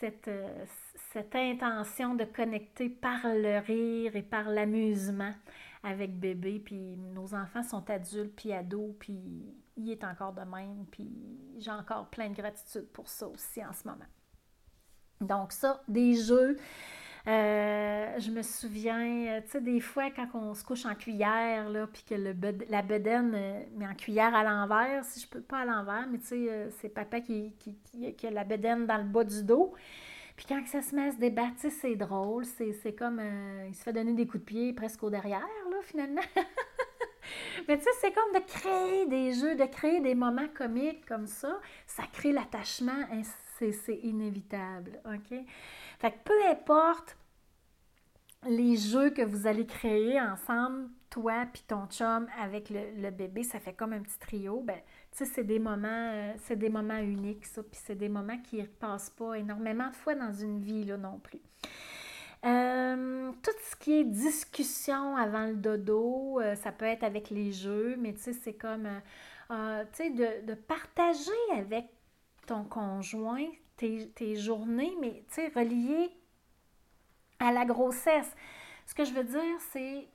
cette 0.00 0.30
cette 1.16 1.34
intention 1.34 2.14
de 2.14 2.24
connecter 2.24 2.90
par 2.90 3.20
le 3.24 3.64
rire 3.64 4.14
et 4.16 4.22
par 4.22 4.50
l'amusement 4.50 5.32
avec 5.82 6.18
bébé. 6.18 6.60
Puis 6.62 6.98
nos 7.14 7.34
enfants 7.34 7.62
sont 7.62 7.88
adultes, 7.88 8.34
puis 8.36 8.52
ados, 8.52 8.94
puis 8.98 9.18
il 9.78 9.90
est 9.90 10.04
encore 10.04 10.34
de 10.34 10.42
même. 10.42 10.84
Puis 10.90 11.08
j'ai 11.56 11.70
encore 11.70 12.08
plein 12.08 12.28
de 12.28 12.34
gratitude 12.34 12.86
pour 12.92 13.08
ça 13.08 13.28
aussi 13.28 13.64
en 13.64 13.72
ce 13.72 13.88
moment. 13.88 14.04
Donc 15.22 15.52
ça, 15.52 15.82
des 15.88 16.16
jeux. 16.16 16.58
Euh, 17.26 18.18
je 18.18 18.30
me 18.30 18.42
souviens, 18.42 19.38
euh, 19.38 19.40
tu 19.40 19.52
sais, 19.52 19.60
des 19.62 19.80
fois, 19.80 20.10
quand 20.10 20.28
on 20.34 20.52
se 20.52 20.62
couche 20.62 20.84
en 20.84 20.94
cuillère, 20.94 21.70
là, 21.70 21.86
puis 21.86 22.04
que 22.04 22.14
le 22.14 22.36
la 22.68 22.82
bedaine 22.82 23.32
euh, 23.34 23.64
met 23.74 23.88
en 23.88 23.94
cuillère 23.94 24.34
à 24.34 24.44
l'envers, 24.44 25.02
si 25.04 25.20
je 25.20 25.26
peux 25.26 25.40
pas 25.40 25.60
à 25.60 25.64
l'envers, 25.64 26.06
mais 26.10 26.18
tu 26.18 26.26
sais, 26.26 26.68
c'est 26.78 26.90
papa 26.90 27.22
qui, 27.22 27.54
qui, 27.58 28.26
a 28.26 28.30
la 28.30 28.44
bedaine 28.44 28.86
dans 28.86 28.98
le 28.98 29.04
bas 29.04 29.24
du 29.24 29.42
dos. 29.42 29.72
Puis 30.36 30.46
quand 30.46 30.62
ça 30.66 30.82
se 30.82 30.94
met 30.94 31.08
à 31.08 31.12
se 31.12 31.16
débattre, 31.16 31.56
c'est 31.70 31.96
drôle. 31.96 32.44
C'est 32.44 32.94
comme. 32.94 33.20
il 33.68 33.74
se 33.74 33.82
fait 33.82 33.92
donner 33.92 34.12
des 34.12 34.26
coups 34.26 34.44
de 34.44 34.46
pied 34.46 34.72
presque 34.72 35.02
au 35.02 35.10
derrière, 35.10 35.40
là, 35.40 35.76
finalement. 35.82 36.22
Mais 37.68 37.78
tu 37.78 37.84
sais, 37.84 37.90
c'est 38.00 38.12
comme 38.12 38.32
de 38.34 38.46
créer 38.46 39.06
des 39.06 39.32
jeux, 39.32 39.56
de 39.56 39.64
créer 39.64 40.00
des 40.00 40.14
moments 40.14 40.48
comiques 40.54 41.04
comme 41.06 41.26
ça. 41.26 41.58
Ça 41.86 42.04
crée 42.12 42.32
l'attachement, 42.32 43.06
c'est 43.60 44.00
inévitable. 44.02 45.00
OK? 45.06 45.38
Fait 45.98 46.10
que 46.10 46.16
peu 46.24 46.46
importe 46.48 47.16
les 48.48 48.76
jeux 48.76 49.10
que 49.10 49.22
vous 49.22 49.46
allez 49.46 49.66
créer 49.66 50.20
ensemble, 50.20 50.88
toi 51.16 51.46
puis 51.50 51.62
ton 51.66 51.86
chum 51.86 52.28
avec 52.38 52.68
le, 52.68 53.10
bébé, 53.10 53.42
ça 53.42 53.58
fait 53.58 53.72
comme 53.72 53.94
un 53.94 54.02
petit 54.02 54.18
trio. 54.18 54.60
Ben, 54.60 54.76
tu 55.12 55.18
sais, 55.18 55.24
c'est 55.24 55.44
des 55.44 55.58
moments, 55.58 55.88
euh, 56.12 56.34
c'est 56.44 56.56
des 56.56 56.68
moments 56.68 56.98
uniques, 56.98 57.46
ça, 57.46 57.62
puis 57.62 57.80
c'est 57.82 57.94
des 57.94 58.10
moments 58.10 58.36
qui 58.38 58.58
ne 58.58 58.66
passent 58.66 59.08
pas 59.08 59.34
énormément 59.38 59.88
de 59.88 59.94
fois 59.94 60.14
dans 60.14 60.32
une 60.32 60.60
vie, 60.60 60.84
là, 60.84 60.98
non 60.98 61.18
plus. 61.18 61.40
Euh, 62.44 63.32
tout 63.42 63.50
ce 63.70 63.76
qui 63.76 63.94
est 63.94 64.04
discussion 64.04 65.16
avant 65.16 65.46
le 65.46 65.56
dodo, 65.56 66.38
euh, 66.38 66.54
ça 66.54 66.70
peut 66.70 66.84
être 66.84 67.02
avec 67.02 67.30
les 67.30 67.50
jeux, 67.50 67.96
mais 67.98 68.12
tu 68.12 68.20
sais, 68.20 68.32
c'est 68.34 68.54
comme, 68.54 68.86
tu 69.48 69.54
sais, 69.92 70.10
de, 70.10 70.46
de, 70.46 70.54
partager 70.54 71.30
avec 71.56 71.86
ton 72.46 72.64
conjoint 72.64 73.46
tes, 73.76 74.36
journées, 74.36 74.94
mais 75.00 75.24
tu 75.28 75.34
sais, 75.34 75.48
reliées 75.48 76.10
à 77.38 77.52
la 77.52 77.64
grossesse. 77.64 78.34
Ce 78.84 78.94
que 78.94 79.04
je 79.04 79.14
veux 79.14 79.24
dire, 79.24 79.60
c'est. 79.72 80.08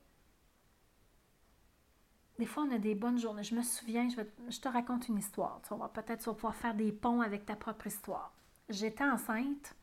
Des 2.38 2.46
fois, 2.46 2.64
on 2.68 2.74
a 2.74 2.78
des 2.78 2.94
bonnes 2.94 3.18
journées. 3.18 3.42
Je 3.42 3.54
me 3.54 3.62
souviens, 3.62 4.08
je, 4.08 4.60
te 4.60 4.68
raconte 4.68 5.08
une 5.08 5.18
histoire. 5.18 5.60
Tu 5.66 5.74
vas 5.74 5.88
peut-être 5.88 6.32
pouvoir 6.32 6.54
faire 6.54 6.74
des 6.74 6.92
ponts 6.92 7.20
avec 7.20 7.44
ta 7.44 7.56
propre 7.56 7.86
histoire. 7.86 8.32
J'étais 8.68 9.04
enceinte. 9.04 9.74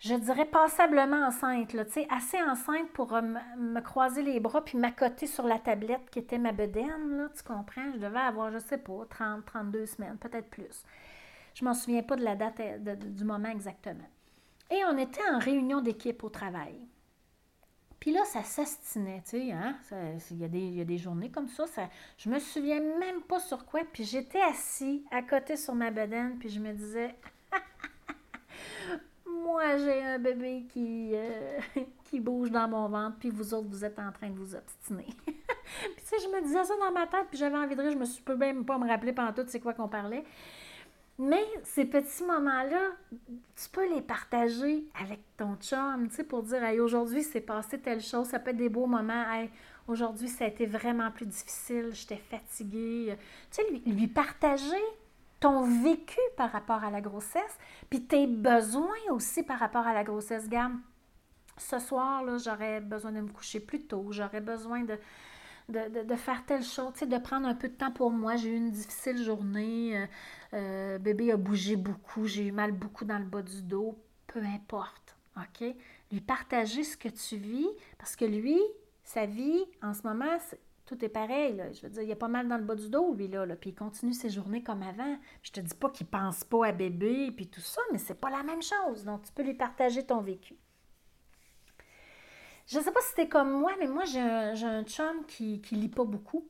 Je 0.00 0.14
dirais 0.14 0.46
passablement 0.46 1.28
enceinte, 1.28 1.76
assez 2.10 2.42
enceinte 2.42 2.90
pour 2.92 3.14
euh, 3.14 3.22
me 3.56 3.80
croiser 3.80 4.22
les 4.22 4.40
bras 4.40 4.64
puis 4.64 4.76
m'accoter 4.76 5.28
sur 5.28 5.46
la 5.46 5.60
tablette 5.60 6.10
qui 6.10 6.18
était 6.18 6.38
ma 6.38 6.50
bedaine, 6.50 7.30
tu 7.36 7.44
comprends? 7.44 7.92
Je 7.92 7.98
devais 7.98 8.18
avoir, 8.18 8.50
je 8.50 8.58
sais 8.58 8.78
pas, 8.78 9.06
30, 9.08 9.44
32 9.46 9.86
semaines, 9.86 10.16
peut-être 10.18 10.50
plus. 10.50 10.82
Je 11.54 11.64
m'en 11.64 11.72
souviens 11.72 12.02
pas 12.02 12.16
de 12.16 12.24
la 12.24 12.34
date 12.34 12.58
euh, 12.58 12.96
du 12.96 13.22
moment 13.22 13.48
exactement. 13.48 14.08
Et 14.72 14.82
on 14.90 14.98
était 14.98 15.22
en 15.32 15.38
réunion 15.38 15.80
d'équipe 15.80 16.24
au 16.24 16.30
travail. 16.30 16.80
Puis 18.02 18.10
là, 18.10 18.24
ça 18.24 18.42
s'astinait, 18.42 19.22
tu 19.24 19.38
sais, 19.38 19.52
hein? 19.52 19.76
Il 20.32 20.40
y, 20.40 20.80
a 20.80 20.84
des 20.84 20.98
journées 20.98 21.30
comme 21.30 21.46
ça, 21.46 21.68
ça, 21.68 21.82
je 22.18 22.28
me 22.28 22.40
souviens 22.40 22.80
même 22.80 23.22
pas 23.22 23.38
sur 23.38 23.64
quoi. 23.64 23.82
Puis 23.92 24.02
j'étais 24.02 24.40
assis 24.40 25.04
à 25.12 25.22
côté 25.22 25.56
sur 25.56 25.76
ma 25.76 25.92
bedaine, 25.92 26.36
puis 26.36 26.48
je 26.48 26.58
me 26.58 26.72
disais, 26.72 27.14
moi 29.24 29.76
j'ai 29.76 30.02
un 30.02 30.18
bébé 30.18 30.66
qui, 30.72 31.12
euh, 31.14 31.60
qui 32.02 32.18
bouge 32.18 32.50
dans 32.50 32.66
mon 32.66 32.88
ventre, 32.88 33.18
puis 33.20 33.30
vous 33.30 33.54
autres, 33.54 33.68
vous 33.68 33.84
êtes 33.84 34.00
en 34.00 34.10
train 34.10 34.30
de 34.30 34.36
vous 34.36 34.56
obstiner. 34.56 35.06
puis 35.24 35.34
tu 35.98 36.04
sais, 36.04 36.16
je 36.24 36.26
me 36.26 36.42
disais 36.42 36.64
ça 36.64 36.74
dans 36.80 36.90
ma 36.90 37.06
tête, 37.06 37.26
puis 37.30 37.38
j'avais 37.38 37.56
envie 37.56 37.76
de 37.76 37.82
rire, 37.82 37.92
je 37.92 37.98
me 37.98 38.04
suis 38.04 38.24
même 38.36 38.64
pas 38.64 38.78
me 38.78 38.88
rappeler 38.88 39.12
pendant 39.12 39.32
tout 39.32 39.44
c'est 39.46 39.60
quoi 39.60 39.74
qu'on 39.74 39.86
parlait. 39.88 40.24
Mais 41.18 41.44
ces 41.62 41.84
petits 41.84 42.24
moments-là, 42.24 42.90
tu 43.10 43.68
peux 43.70 43.94
les 43.94 44.00
partager 44.00 44.84
avec 45.00 45.20
ton 45.36 45.56
chum, 45.56 46.08
tu 46.08 46.16
sais, 46.16 46.24
pour 46.24 46.42
dire, 46.42 46.64
hey, 46.64 46.80
aujourd'hui, 46.80 47.22
c'est 47.22 47.40
passé 47.40 47.78
telle 47.78 48.00
chose. 48.00 48.28
Ça 48.28 48.38
peut 48.38 48.50
être 48.50 48.56
des 48.56 48.68
beaux 48.68 48.86
moments. 48.86 49.30
Hey, 49.30 49.50
aujourd'hui, 49.86 50.28
ça 50.28 50.44
a 50.44 50.48
été 50.48 50.66
vraiment 50.66 51.10
plus 51.10 51.26
difficile. 51.26 51.90
J'étais 51.92 52.16
fatiguée. 52.16 53.16
Tu 53.50 53.62
sais, 53.62 53.70
lui, 53.70 53.82
lui, 53.86 54.08
partager 54.08 54.82
ton 55.38 55.62
vécu 55.82 56.20
par 56.36 56.50
rapport 56.52 56.84
à 56.84 56.90
la 56.90 57.00
grossesse, 57.00 57.58
puis 57.90 58.04
tes 58.04 58.28
besoins 58.28 59.10
aussi 59.10 59.42
par 59.42 59.58
rapport 59.58 59.86
à 59.86 59.92
la 59.92 60.04
grossesse. 60.04 60.48
Gamme, 60.48 60.80
ce 61.58 61.78
soir, 61.78 62.24
là, 62.24 62.38
j'aurais 62.38 62.80
besoin 62.80 63.12
de 63.12 63.20
me 63.20 63.28
coucher 63.28 63.60
plus 63.60 63.86
tôt. 63.86 64.06
J'aurais 64.10 64.40
besoin 64.40 64.84
de 64.84 64.96
de, 65.68 66.16
faire 66.16 66.44
telle 66.44 66.62
chose, 66.62 66.92
de 67.00 67.18
prendre 67.18 67.46
un 67.46 67.54
peu 67.54 67.68
de 67.68 67.74
temps 67.74 67.90
pour 67.90 68.10
moi. 68.10 68.36
J'ai 68.36 68.50
eu 68.50 68.56
une 68.56 68.70
difficile 68.70 69.22
journée, 69.22 69.96
euh, 69.96 70.06
euh, 70.54 70.98
bébé 70.98 71.32
a 71.32 71.36
bougé 71.36 71.76
beaucoup, 71.76 72.26
j'ai 72.26 72.46
eu 72.46 72.52
mal 72.52 72.72
beaucoup 72.72 73.04
dans 73.04 73.18
le 73.18 73.24
bas 73.24 73.42
du 73.42 73.62
dos, 73.62 73.98
peu 74.26 74.40
importe, 74.40 75.16
OK? 75.36 75.74
Lui 76.10 76.20
partager 76.20 76.84
ce 76.84 76.96
que 76.96 77.08
tu 77.08 77.36
vis, 77.36 77.68
parce 77.98 78.16
que 78.16 78.24
lui, 78.24 78.60
sa 79.04 79.26
vie, 79.26 79.64
en 79.82 79.94
ce 79.94 80.02
moment, 80.02 80.38
tout 80.86 81.04
est 81.04 81.08
pareil. 81.08 81.62
Je 81.72 81.82
veux 81.82 81.92
dire, 81.92 82.02
il 82.02 82.12
a 82.12 82.16
pas 82.16 82.28
mal 82.28 82.48
dans 82.48 82.58
le 82.58 82.64
bas 82.64 82.74
du 82.74 82.88
dos, 82.88 83.14
lui, 83.14 83.28
là, 83.28 83.46
puis 83.56 83.70
il 83.70 83.74
continue 83.74 84.12
ses 84.12 84.30
journées 84.30 84.62
comme 84.62 84.82
avant. 84.82 85.16
Je 85.42 85.52
te 85.52 85.60
dis 85.60 85.74
pas 85.74 85.90
qu'il 85.90 86.06
pense 86.06 86.44
pas 86.44 86.66
à 86.66 86.72
bébé, 86.72 87.30
puis 87.34 87.46
tout 87.46 87.60
ça, 87.60 87.80
mais 87.92 87.98
c'est 87.98 88.20
pas 88.20 88.30
la 88.30 88.42
même 88.42 88.62
chose. 88.62 89.04
Donc, 89.04 89.22
tu 89.22 89.32
peux 89.32 89.42
lui 89.42 89.54
partager 89.54 90.04
ton 90.04 90.20
vécu. 90.20 90.56
Je 92.72 92.78
ne 92.78 92.82
sais 92.82 92.90
pas 92.90 93.00
si 93.02 93.08
c'était 93.10 93.28
comme 93.28 93.50
moi, 93.50 93.72
mais 93.78 93.86
moi, 93.86 94.04
j'ai 94.06 94.18
un, 94.18 94.82
chum 94.84 95.26
qui 95.26 95.60
ne 95.72 95.76
lit 95.76 95.90
pas 95.90 96.04
beaucoup. 96.04 96.48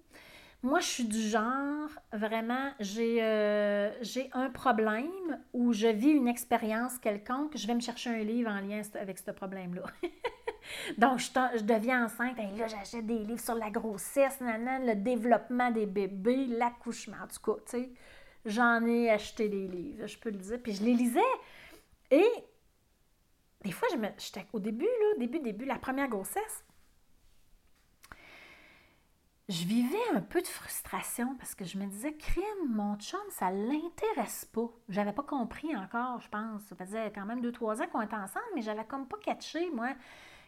Moi, 0.63 0.79
je 0.79 0.87
suis 0.87 1.05
du 1.05 1.21
genre, 1.21 1.89
vraiment, 2.13 2.71
euh, 2.81 3.91
j'ai 4.01 4.31
un 4.33 4.49
problème 4.49 5.41
où 5.53 5.73
je 5.73 5.89
vis 5.89 6.11
une 6.11 6.29
expérience 6.29 6.99
quelconque, 6.99 7.57
je 7.57 7.67
vais 7.67 7.75
me 7.75 7.81
chercher 7.81 8.11
un 8.11 8.23
livre 8.23 8.49
en 8.49 8.61
lien 8.61 8.83
avec 9.01 9.19
ce 9.19 9.33
problème-là. 9.33 9.83
Donc, 10.99 11.19
je, 11.19 11.65
deviens 11.65 12.05
enceinte, 12.05 12.39
et 12.39 12.57
là, 12.57 12.69
j'achète 12.69 13.05
des 13.05 13.19
livres 13.19 13.41
sur 13.41 13.57
la 13.57 13.71
grossesse, 13.71 14.39
le 14.41 14.95
développement 14.95 15.73
des 15.73 15.87
bébés, 15.87 16.47
l'accouchement, 16.47 17.17
en 17.25 17.27
tout 17.27 17.53
cas, 17.53 17.61
tu 17.69 17.79
sais. 17.79 17.91
J'en 18.47 18.87
ai 18.87 19.11
acheté 19.11 19.49
des 19.49 19.67
livres, 19.67 20.07
je 20.07 20.19
peux 20.19 20.31
le 20.31 20.39
dire. 20.39 20.59
Puis 20.63 20.75
je 20.75 20.85
les 20.85 20.95
lisais. 20.95 21.21
Et 22.13 22.27
des 23.63 23.73
fois, 23.73 23.89
je 23.93 23.97
me, 23.97 24.09
j'étais 24.19 24.47
au 24.53 24.61
début, 24.61 24.85
là, 24.85 25.19
début, 25.19 25.41
début, 25.41 25.65
la 25.65 25.79
première 25.79 26.09
grossesse, 26.09 26.65
je 29.49 29.65
vivais 29.65 29.99
un 30.15 30.21
peu 30.21 30.41
de 30.41 30.47
frustration 30.47 31.37
parce 31.37 31.55
que 31.55 31.65
je 31.65 31.77
me 31.77 31.87
disais, 31.87 32.15
crime, 32.15 32.45
mon 32.69 32.97
chum, 32.97 33.21
ça 33.31 33.51
l'intéresse 33.51 34.47
pas. 34.47 34.71
J'avais 34.89 35.13
pas 35.13 35.23
compris 35.23 35.77
encore, 35.77 36.21
je 36.21 36.29
pense. 36.29 36.63
Ça 36.63 36.77
faisait 36.77 37.13
quand 37.13 37.27
même 37.27 37.41
deux, 37.41 37.53
trois 37.53 37.83
ans 37.83 37.87
qu'on 37.89 38.01
était 38.01 38.17
ensemble, 38.17 38.47
mais 38.55 38.63
j'avais 38.63 38.85
comme 38.85 39.07
pas 39.07 39.19
catché, 39.19 39.71
moi, 39.71 39.91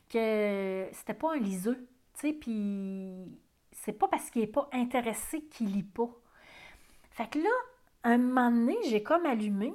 que 0.09 0.88
c'était 0.92 1.14
pas 1.14 1.35
un 1.35 1.38
liseux. 1.38 1.87
Tu 2.14 2.21
sais, 2.21 2.33
puis 2.33 3.38
c'est 3.73 3.92
pas 3.92 4.09
parce 4.09 4.30
qu'il 4.30 4.42
est 4.42 4.47
pas 4.47 4.68
intéressé 4.73 5.42
qu'il 5.44 5.73
lit 5.73 5.83
pas. 5.83 6.09
Fait 7.11 7.28
que 7.28 7.38
là, 7.38 7.50
un 8.11 8.18
moment 8.18 8.50
donné, 8.50 8.76
j'ai 8.88 9.02
comme 9.02 9.25
allumé. 9.26 9.75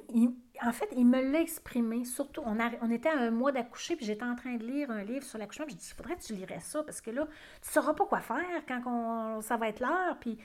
en 0.62 0.72
fait, 0.72 0.88
il 0.96 1.06
me 1.06 1.20
l'a 1.20 1.40
exprimé. 1.40 2.04
Surtout, 2.04 2.42
on, 2.46 2.56
on 2.80 2.90
était 2.90 3.08
à 3.08 3.18
un 3.18 3.30
mois 3.30 3.52
d'accoucher, 3.52 3.96
puis 3.96 4.06
j'étais 4.06 4.24
en 4.24 4.36
train 4.36 4.54
de 4.54 4.64
lire 4.64 4.90
un 4.90 5.02
livre 5.02 5.24
sur 5.24 5.38
l'accouchement. 5.38 5.66
J'ai 5.68 5.74
dit, 5.74 5.88
il 5.90 5.94
faudrait 5.94 6.16
que 6.16 6.22
tu 6.22 6.34
lirais 6.34 6.60
ça, 6.60 6.82
parce 6.82 7.00
que 7.00 7.10
là, 7.10 7.26
tu 7.62 7.68
ne 7.68 7.72
sauras 7.72 7.94
pas 7.94 8.06
quoi 8.06 8.20
faire 8.20 8.64
quand 8.68 9.40
ça 9.42 9.56
va 9.56 9.68
être 9.68 9.80
l'heure. 9.80 10.16
Puis, 10.20 10.38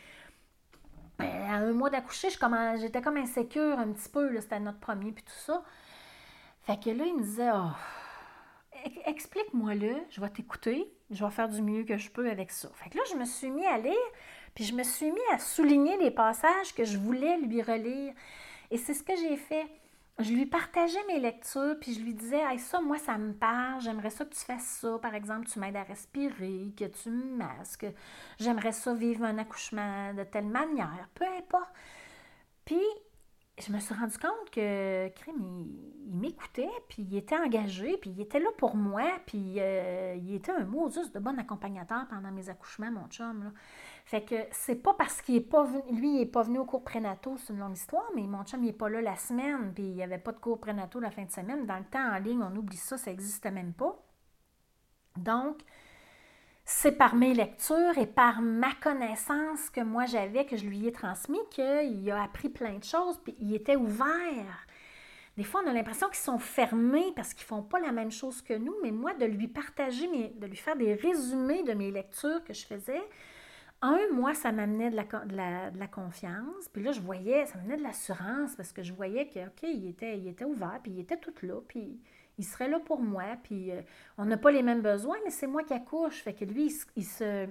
ben, 1.20 1.30
à 1.50 1.56
un 1.58 1.74
mois 1.74 1.90
d'accoucher, 1.90 2.30
j'étais 2.30 3.02
comme 3.02 3.18
insécure 3.18 3.80
un 3.80 3.92
petit 3.92 4.10
peu. 4.10 4.40
C'était 4.42 4.60
notre 4.60 4.80
premier, 4.80 5.12
puis 5.12 5.24
tout 5.24 5.32
ça. 5.46 5.64
Fait 6.64 6.80
que 6.80 6.90
là, 6.90 7.06
il 7.06 7.16
me 7.16 7.22
disait, 7.22 7.52
oh, 7.54 7.70
explique-moi-le, 9.06 9.96
je 10.10 10.22
vais 10.22 10.30
t'écouter, 10.30 10.92
je 11.12 11.24
vais 11.24 11.32
faire 11.32 11.50
du 11.50 11.62
mieux 11.62 11.84
que 11.84 11.98
je 11.98 12.10
peux 12.10 12.30
avec 12.30 12.52
ça. 12.52 12.70
Fait 12.74 12.90
que 12.90 12.98
là, 12.98 13.04
je 13.12 13.16
me 13.16 13.26
suis 13.26 13.52
mis 13.52 13.66
à 13.66 13.78
lire. 13.78 13.94
Puis 14.56 14.64
je 14.64 14.74
me 14.74 14.84
suis 14.84 15.12
mis 15.12 15.34
à 15.34 15.38
souligner 15.38 15.98
les 15.98 16.12
passages 16.12 16.74
que 16.74 16.86
je 16.86 16.98
voulais 16.98 17.38
lui 17.38 17.62
relire. 17.62 18.14
Et 18.72 18.78
c'est 18.78 18.94
ce 18.94 19.04
que 19.04 19.16
j'ai 19.16 19.36
fait. 19.36 19.68
Je 20.18 20.32
lui 20.32 20.46
partageais 20.46 21.04
mes 21.10 21.20
lectures, 21.20 21.76
puis 21.80 21.94
je 21.94 22.00
lui 22.00 22.14
disais 22.14 22.40
hey, 22.40 22.58
ça, 22.58 22.80
moi, 22.80 22.98
ça 22.98 23.18
me 23.18 23.34
parle, 23.34 23.82
j'aimerais 23.82 24.10
ça 24.10 24.24
que 24.24 24.34
tu 24.34 24.40
fasses 24.40 24.80
ça. 24.82 24.98
Par 25.00 25.14
exemple, 25.14 25.46
tu 25.46 25.60
m'aides 25.60 25.76
à 25.76 25.84
respirer, 25.84 26.72
que 26.78 26.86
tu 26.86 27.10
me 27.10 27.36
masques, 27.36 27.86
j'aimerais 28.40 28.72
ça 28.72 28.94
vivre 28.94 29.26
un 29.26 29.38
accouchement 29.38 30.14
de 30.14 30.24
telle 30.24 30.48
manière, 30.48 31.10
peu 31.16 31.26
importe. 31.38 31.70
Puis, 32.64 32.80
je 33.58 33.72
me 33.72 33.80
suis 33.80 33.94
rendu 33.94 34.18
compte 34.18 34.50
que 34.52 35.10
Crime, 35.10 35.66
il, 36.08 36.16
m'écoutait, 36.16 36.70
puis 36.90 37.06
il 37.10 37.18
était 37.18 37.38
engagé, 37.38 37.98
puis 37.98 38.10
il 38.10 38.22
était 38.22 38.40
là 38.40 38.50
pour 38.58 38.76
moi, 38.76 39.04
puis 39.26 39.56
euh, 39.58 40.16
il 40.18 40.36
était 40.36 40.52
un 40.52 40.66
mot 40.66 40.90
juste 40.90 41.14
de 41.14 41.20
bon 41.20 41.38
accompagnateur 41.40 42.06
pendant 42.10 42.32
mes 42.32 42.50
accouchements, 42.50 42.92
mon 42.92 43.08
chum. 43.08 43.44
Là. 43.44 43.52
Fait 44.06 44.24
que 44.24 44.36
c'est 44.52 44.76
pas 44.76 44.94
parce 44.94 45.20
qu'il 45.22 45.36
est 45.36 45.42
pas 45.42 45.64
venu, 45.64 46.00
lui, 46.00 46.10
il 46.10 46.20
n'est 46.20 46.26
pas 46.28 46.44
venu 46.44 46.60
au 46.60 46.66
cours 46.66 46.84
prénatal, 46.84 47.34
c'est 47.40 47.52
une 47.52 47.60
longue 47.60 47.76
histoire, 47.76 48.06
mais 48.16 48.22
mon 48.22 48.44
chum, 48.44 48.64
il 48.64 48.68
n'est 48.68 48.74
pas 48.74 48.88
là 48.88 49.02
la 49.02 49.16
semaine, 49.16 49.74
puis 49.74 49.84
il 49.84 49.96
n'y 49.96 50.04
avait 50.04 50.20
pas 50.20 50.32
de 50.32 50.38
cours 50.38 50.60
prénatal 50.60 51.02
la 51.02 51.10
fin 51.10 51.24
de 51.24 51.32
semaine. 51.32 51.66
Dans 51.66 51.78
le 51.78 51.86
temps 51.86 52.14
en 52.14 52.20
ligne, 52.20 52.44
on 52.44 52.56
oublie 52.56 52.78
ça, 52.78 52.98
ça 52.98 53.10
n'existait 53.10 53.50
même 53.50 53.74
pas. 53.74 54.00
Donc, 55.18 55.58
c'est 56.66 56.92
par 56.92 57.16
mes 57.16 57.34
lectures 57.34 57.98
et 57.98 58.06
par 58.06 58.42
ma 58.42 58.74
connaissance 58.76 59.72
que 59.72 59.82
moi 59.82 60.06
j'avais, 60.06 60.46
que 60.46 60.56
je 60.56 60.68
lui 60.68 60.88
ai 60.88 60.92
transmis, 60.92 61.40
qu'il 61.50 62.12
a 62.12 62.22
appris 62.22 62.50
plein 62.50 62.78
de 62.78 62.84
choses, 62.84 63.20
puis 63.24 63.36
il 63.40 63.56
était 63.56 63.76
ouvert. 63.76 64.68
Des 65.36 65.44
fois, 65.44 65.64
on 65.66 65.70
a 65.70 65.74
l'impression 65.74 66.08
qu'ils 66.08 66.18
sont 66.18 66.40
fermés 66.40 67.12
parce 67.16 67.34
qu'ils 67.34 67.46
ne 67.46 67.48
font 67.48 67.64
pas 67.64 67.80
la 67.80 67.92
même 67.92 68.12
chose 68.12 68.42
que 68.44 68.54
nous, 68.54 68.76
mais 68.84 68.92
moi, 68.92 69.16
de 69.16 69.26
lui 69.26 69.48
partager, 69.48 70.08
de 70.08 70.46
lui 70.46 70.56
faire 70.56 70.76
des 70.76 70.94
résumés 70.94 71.64
de 71.64 71.74
mes 71.74 71.90
lectures 71.92 72.44
que 72.44 72.54
je 72.54 72.66
faisais, 72.66 73.04
un, 73.86 74.12
moi, 74.12 74.34
ça 74.34 74.52
m'amenait 74.52 74.90
de 74.90 74.96
la, 74.96 75.88
confiance. 75.88 76.68
Puis 76.72 76.84
là, 76.84 76.92
je 76.92 77.02
voyais, 77.02 77.46
ça 77.46 77.58
m'amenait 77.58 77.78
de 77.78 77.84
l'assurance 77.84 78.56
parce 78.56 78.72
que 78.72 78.84
je 78.84 78.94
voyais 78.94 79.28
que, 79.28 79.40
OK, 79.40 79.64
il 79.64 79.88
était, 79.88 80.18
il 80.18 80.28
était 80.28 80.46
ouvert, 80.46 80.80
puis 80.82 80.92
il 80.92 81.00
était 81.00 81.18
tout 81.18 81.34
là, 81.44 81.62
puis 81.68 82.00
il 82.38 82.46
serait 82.46 82.68
là 82.68 82.80
pour 82.80 83.00
moi. 83.00 83.24
Puis 83.44 83.72
euh, 83.72 83.82
on 84.18 84.26
n'a 84.26 84.38
pas 84.38 84.52
les 84.52 84.64
mêmes 84.64 84.82
besoins, 84.82 85.18
mais 85.24 85.32
c'est 85.32 85.48
moi 85.48 85.64
qui 85.64 85.74
accouche. 85.74 86.22
Fait 86.24 86.34
que 86.34 86.46
lui, 86.46 86.74
il, 86.96 87.06
se, 87.06 87.48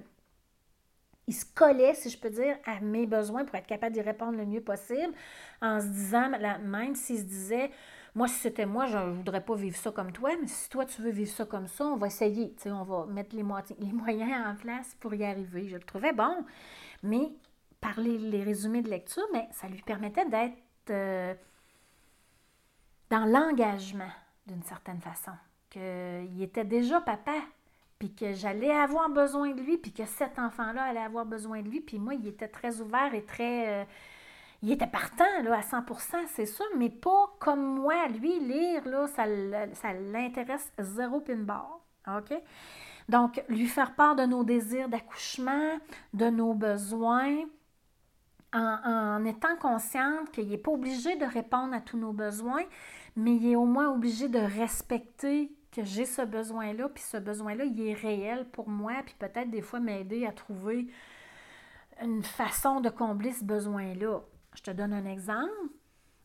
il 1.27 1.33
se 1.33 1.45
collait, 1.53 1.93
si 1.93 2.09
je 2.09 2.17
peux 2.17 2.29
dire, 2.29 2.57
à 2.65 2.79
mes 2.81 3.07
besoins 3.07 3.45
pour 3.45 3.55
être 3.55 3.67
capable 3.67 3.93
d'y 3.93 4.01
répondre 4.01 4.37
le 4.37 4.45
mieux 4.45 4.61
possible 4.61 5.13
en 5.61 5.79
se 5.79 5.87
disant, 5.87 6.31
même 6.63 6.95
s'il 6.95 7.19
se 7.19 7.23
disait, 7.23 7.71
moi, 8.15 8.29
si 8.29 8.35
c'était 8.35 8.65
moi, 8.65 8.85
je 8.85 8.97
ne 8.97 9.11
voudrais 9.11 9.43
pas 9.43 9.55
vivre 9.55 9.75
ça 9.75 9.91
comme 9.91 10.13
toi, 10.13 10.31
mais 10.39 10.47
si 10.47 10.69
toi, 10.69 10.85
tu 10.85 11.01
veux 11.01 11.11
vivre 11.11 11.31
ça 11.31 11.45
comme 11.45 11.67
ça, 11.67 11.85
on 11.85 11.97
va 11.97 12.07
essayer. 12.07 12.55
On 12.65 12.83
va 12.83 13.05
mettre 13.07 13.35
les, 13.35 13.43
les 13.79 13.91
moyens 13.91 14.47
en 14.47 14.55
place 14.55 14.95
pour 15.01 15.13
y 15.13 15.25
arriver. 15.25 15.67
Je 15.67 15.75
le 15.75 15.83
trouvais 15.83 16.13
bon. 16.13 16.45
Mais 17.03 17.33
par 17.81 17.99
les, 17.99 18.41
résumés 18.41 18.81
de 18.81 18.89
lecture, 18.89 19.25
mais 19.33 19.49
ça 19.51 19.67
lui 19.67 19.81
permettait 19.81 20.25
d'être 20.25 20.57
euh, 20.91 21.35
dans 23.09 23.25
l'engagement 23.25 24.11
d'une 24.47 24.63
certaine 24.63 25.01
façon. 25.01 25.33
Qu'il 25.69 26.41
était 26.41 26.63
déjà 26.63 27.01
papa, 27.01 27.35
puis 27.99 28.15
que 28.15 28.31
j'allais 28.31 28.71
avoir 28.71 29.09
besoin 29.09 29.51
de 29.51 29.61
lui, 29.61 29.77
puis 29.77 29.91
que 29.91 30.05
cet 30.05 30.39
enfant-là 30.39 30.83
allait 30.83 31.01
avoir 31.01 31.25
besoin 31.25 31.61
de 31.61 31.67
lui. 31.67 31.81
Puis 31.81 31.99
moi, 31.99 32.13
il 32.13 32.25
était 32.27 32.47
très 32.47 32.79
ouvert 32.79 33.13
et 33.13 33.25
très... 33.25 33.81
Euh, 33.81 33.85
il 34.61 34.71
était 34.71 34.87
partant 34.87 35.25
là, 35.43 35.57
à 35.57 35.61
100% 35.61 36.15
c'est 36.27 36.45
sûr, 36.45 36.65
mais 36.77 36.89
pas 36.89 37.35
comme 37.39 37.79
moi. 37.79 38.07
Lui, 38.07 38.39
lire, 38.39 38.87
là, 38.87 39.07
ça, 39.07 39.25
ça 39.73 39.93
l'intéresse 39.93 40.71
zéro 40.79 41.19
pinball. 41.19 41.65
OK? 42.07 42.33
Donc, 43.09 43.43
lui 43.49 43.67
faire 43.67 43.95
part 43.95 44.15
de 44.15 44.23
nos 44.23 44.43
désirs 44.43 44.89
d'accouchement, 44.89 45.77
de 46.13 46.25
nos 46.29 46.53
besoins, 46.53 47.43
en, 48.53 49.19
en 49.19 49.25
étant 49.25 49.55
consciente 49.57 50.31
qu'il 50.31 50.49
n'est 50.49 50.57
pas 50.57 50.71
obligé 50.71 51.15
de 51.15 51.25
répondre 51.25 51.73
à 51.73 51.81
tous 51.81 51.97
nos 51.97 52.13
besoins, 52.13 52.63
mais 53.15 53.35
il 53.35 53.51
est 53.51 53.55
au 53.55 53.65
moins 53.65 53.91
obligé 53.91 54.27
de 54.27 54.39
respecter 54.39 55.51
que 55.71 55.83
j'ai 55.83 56.05
ce 56.05 56.21
besoin-là, 56.21 56.89
puis 56.89 57.03
ce 57.03 57.17
besoin-là, 57.17 57.65
il 57.65 57.87
est 57.87 57.93
réel 57.93 58.45
pour 58.51 58.69
moi, 58.69 58.93
puis 59.05 59.15
peut-être 59.19 59.51
des 59.51 59.61
fois 59.61 59.79
m'aider 59.79 60.25
à 60.25 60.31
trouver 60.31 60.87
une 62.01 62.23
façon 62.23 62.79
de 62.79 62.89
combler 62.89 63.33
ce 63.33 63.43
besoin-là. 63.43 64.21
Je 64.55 64.63
te 64.63 64.71
donne 64.71 64.93
un 64.93 65.05
exemple. 65.05 65.51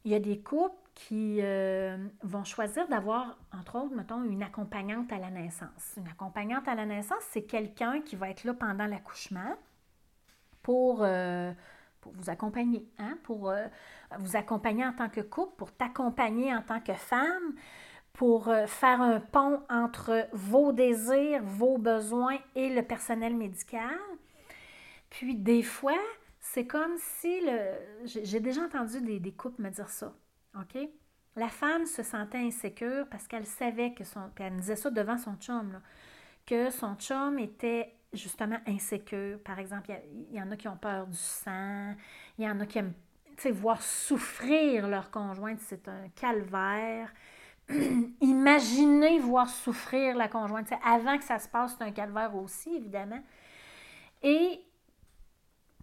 Il 0.04 0.12
y 0.12 0.14
a 0.14 0.20
des 0.20 0.40
couples 0.40 0.76
qui 0.94 1.38
euh, 1.40 1.96
vont 2.22 2.44
choisir 2.44 2.88
d'avoir, 2.88 3.38
entre 3.52 3.76
autres, 3.76 3.94
mettons, 3.94 4.22
une 4.24 4.42
accompagnante 4.42 5.12
à 5.12 5.18
la 5.18 5.30
naissance. 5.30 5.94
Une 5.96 6.08
accompagnante 6.08 6.66
à 6.68 6.74
la 6.74 6.86
naissance, 6.86 7.22
c'est 7.30 7.42
quelqu'un 7.42 8.00
qui 8.00 8.16
va 8.16 8.30
être 8.30 8.44
là 8.44 8.54
pendant 8.54 8.86
l'accouchement 8.86 9.56
pour, 10.62 11.00
euh, 11.02 11.52
vous 12.04 12.30
accompagner, 12.30 12.86
hein? 12.98 13.18
pour 13.24 13.50
euh, 13.50 13.66
vous 14.18 14.36
accompagner 14.36 14.86
en 14.86 14.92
tant 14.92 15.08
que 15.08 15.20
couple, 15.20 15.56
pour 15.56 15.72
t'accompagner 15.72 16.54
en 16.54 16.62
tant 16.62 16.80
que 16.80 16.94
femme, 16.94 17.54
pour 18.12 18.52
faire 18.66 19.00
un 19.00 19.20
pont 19.20 19.62
entre 19.70 20.26
vos 20.32 20.72
désirs, 20.72 21.42
vos 21.44 21.78
besoins 21.78 22.38
et 22.56 22.68
le 22.68 22.82
personnel 22.82 23.36
médical. 23.36 23.96
Puis 25.10 25.36
des 25.36 25.62
fois, 25.62 25.96
c'est 26.40 26.66
comme 26.66 26.96
si. 26.96 27.40
J'ai 28.04 28.40
déjà 28.40 28.62
entendu 28.62 29.00
des, 29.00 29.20
des, 29.20 29.32
couples 29.32 29.62
me 29.62 29.70
dire 29.70 29.88
ça. 29.88 30.14
OK? 30.58 30.78
La 31.36 31.48
femme 31.48 31.86
se 31.86 32.02
sentait 32.02 32.38
insécure 32.38 33.06
parce 33.10 33.28
qu'elle 33.28 33.46
savait 33.46 33.92
que 33.92 34.04
son. 34.04 34.30
Puis 34.34 34.44
elle 34.44 34.54
me 34.54 34.58
disait 34.58 34.76
ça 34.76 34.90
devant 34.90 35.18
son 35.18 35.36
chum, 35.36 35.72
là, 35.72 35.80
que 36.46 36.70
son 36.70 36.96
chum 36.96 37.38
était 37.38 37.94
justement 38.12 38.58
insécure. 38.66 39.38
Par 39.42 39.58
exemple, 39.58 39.92
il 40.30 40.36
y, 40.36 40.42
en 40.42 40.50
a 40.50 40.56
qui 40.56 40.66
ont 40.66 40.76
peur 40.76 41.06
du 41.06 41.16
sang, 41.16 41.94
il 42.38 42.44
y 42.44 42.48
en 42.48 42.58
a 42.60 42.66
qui 42.66 42.78
aiment 42.78 42.94
voir 43.48 43.80
souffrir 43.80 44.86
leur 44.86 45.10
conjointe, 45.10 45.60
c'est 45.60 45.88
un 45.88 46.08
calvaire. 46.14 47.12
Imaginez 48.20 49.18
voir 49.20 49.48
souffrir 49.48 50.16
la 50.16 50.28
conjointe. 50.28 50.68
avant 50.84 51.16
que 51.16 51.24
ça 51.24 51.38
se 51.38 51.48
passe, 51.48 51.76
c'est 51.78 51.84
un 51.84 51.92
calvaire 51.92 52.34
aussi, 52.36 52.74
évidemment. 52.74 53.22
Et 54.22 54.60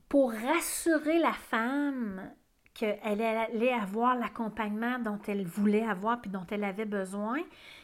pour 0.10 0.32
rassurer 0.32 1.20
la 1.20 1.34
femme 1.34 2.32
qu'elle 2.74 3.22
allait 3.22 3.74
avoir 3.74 4.16
l'accompagnement 4.16 5.00
dont 5.00 5.20
elle 5.28 5.46
voulait 5.46 5.86
avoir 5.86 6.22
puis 6.22 6.30
dont 6.30 6.46
elle 6.52 6.64
avait 6.64 6.86
besoin, 6.86 7.40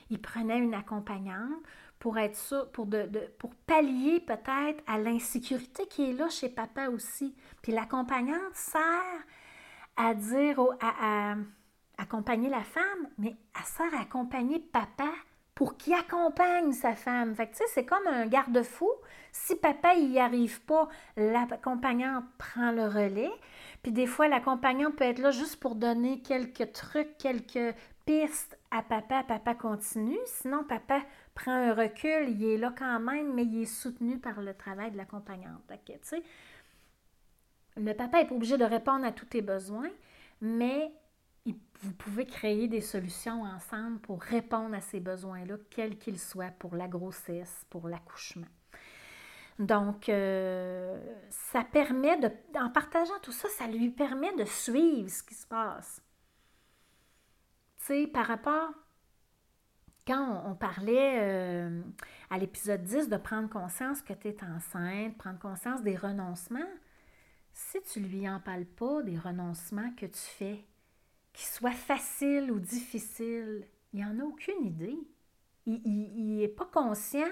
il 0.10 0.22
prenait 0.22 0.60
une 0.60 0.76
accompagnante 0.76 1.64
pour 2.00 2.18
être 2.18 2.36
sûr, 2.36 2.70
pour, 2.72 2.86
de, 2.86 3.10
pour 3.40 3.56
pallier 3.56 4.20
peut-être 4.20 4.84
à 4.88 5.00
l'insécurité 5.00 5.88
qui 5.88 6.10
est 6.10 6.14
là 6.14 6.30
chez 6.30 6.50
papa 6.50 6.90
aussi. 6.90 7.34
Puis 7.62 7.72
l'accompagnante 7.72 8.54
sert 8.54 8.82
à 9.96 10.14
dire, 10.14 10.60
à, 10.82 11.32
à, 11.32 11.36
accompagner 11.98 12.50
la 12.50 12.64
femme, 12.64 13.10
mais 13.18 13.36
elle 13.58 13.66
sert 13.66 13.94
à 13.96 14.02
accompagner 14.02 14.60
papa 14.60 15.10
pour 15.56 15.78
qu'il 15.78 15.94
accompagne 15.94 16.72
sa 16.72 16.96
femme. 16.96 17.36
Fait 17.36 17.48
que, 17.48 17.52
tu 17.52 17.58
sais, 17.58 17.64
c'est 17.68 17.86
comme 17.86 18.08
un 18.08 18.26
garde-fou. 18.26 18.90
Si 19.32 19.56
papa 19.56 19.96
n'y 19.96 20.20
arrive 20.20 20.62
pas, 20.62 20.88
l'accompagnante 21.16 22.26
prend 22.38 22.72
le 22.72 22.86
relais. 22.86 23.32
Puis 23.84 23.92
des 23.92 24.08
fois, 24.08 24.28
l'accompagnante 24.28 24.96
peut 24.96 25.04
être 25.04 25.20
là 25.20 25.32
juste 25.32 25.60
pour 25.60 25.76
donner 25.76 26.22
quelques 26.22 26.72
trucs, 26.72 27.18
quelques 27.18 27.76
pistes 28.06 28.58
à 28.72 28.82
papa. 28.82 29.24
Papa 29.24 29.54
continue. 29.54 30.18
Sinon, 30.26 30.64
papa 30.64 31.02
prend 31.36 31.52
un 31.52 31.74
recul. 31.74 32.30
Il 32.30 32.44
est 32.46 32.58
là 32.58 32.74
quand 32.76 33.00
même, 33.00 33.34
mais 33.34 33.44
il 33.44 33.64
est 33.64 33.66
soutenu 33.66 34.18
par 34.18 34.42
le 34.42 34.54
travail 34.54 34.92
de 34.92 34.98
l'accompagnante. 34.98 35.62
Tu 35.86 35.94
sais, 36.02 36.24
le 37.78 37.94
papa 37.94 38.20
n'est 38.20 38.28
pas 38.28 38.36
obligé 38.36 38.58
de 38.58 38.66
répondre 38.66 39.06
à 39.06 39.12
tous 39.12 39.26
tes 39.26 39.42
besoins, 39.42 39.90
mais 40.42 40.92
vous 41.46 41.94
pouvez 41.94 42.26
créer 42.26 42.68
des 42.68 42.82
solutions 42.82 43.44
ensemble 43.44 44.00
pour 44.00 44.22
répondre 44.22 44.74
à 44.74 44.82
ces 44.82 45.02
besoins-là, 45.02 45.56
quels 45.70 45.98
qu'ils 45.98 46.20
soient, 46.20 46.52
pour 46.52 46.76
la 46.76 46.88
grossesse, 46.88 47.66
pour 47.70 47.90
l'accouchement. 47.90 48.48
Donc, 49.60 50.10
euh, 50.10 50.98
ça 51.30 51.64
permet 51.64 52.18
de, 52.18 52.32
en 52.58 52.70
partageant 52.70 53.20
tout 53.22 53.32
ça, 53.32 53.50
ça 53.50 53.68
lui 53.68 53.90
permet 53.90 54.34
de 54.36 54.46
suivre 54.46 55.10
ce 55.10 55.22
qui 55.22 55.36
se 55.36 55.46
passe. 55.46 56.02
Tu 57.80 57.86
sais, 57.86 58.08
par 58.08 58.28
rapport, 58.28 58.72
quand 60.08 60.44
on, 60.46 60.56
parlait 60.56 61.20
euh, 61.22 61.82
à 62.30 62.38
l'épisode 62.38 62.84
10 62.84 63.10
de 63.10 63.18
prendre 63.18 63.50
conscience 63.50 64.02
que 64.02 64.14
tu 64.14 64.30
es 64.30 64.38
enceinte, 64.44 65.18
prendre 65.18 65.40
conscience 65.40 65.82
des 65.82 65.96
renoncements, 65.96 66.60
si 67.54 67.82
tu 67.84 68.00
lui 68.00 68.28
en 68.28 68.40
parles 68.40 68.66
pas 68.66 69.02
des 69.04 69.18
renoncements 69.18 69.92
que 69.96 70.06
tu 70.06 70.20
fais, 70.20 70.66
qu'il 71.34 71.48
soit 71.48 71.72
facile 71.72 72.52
ou 72.52 72.60
difficile, 72.60 73.66
il 73.94 74.02
n'en 74.02 74.20
a 74.20 74.24
aucune 74.24 74.64
idée. 74.64 74.98
Il 75.66 76.38
n'est 76.38 76.48
pas 76.48 76.66
conscient 76.66 77.32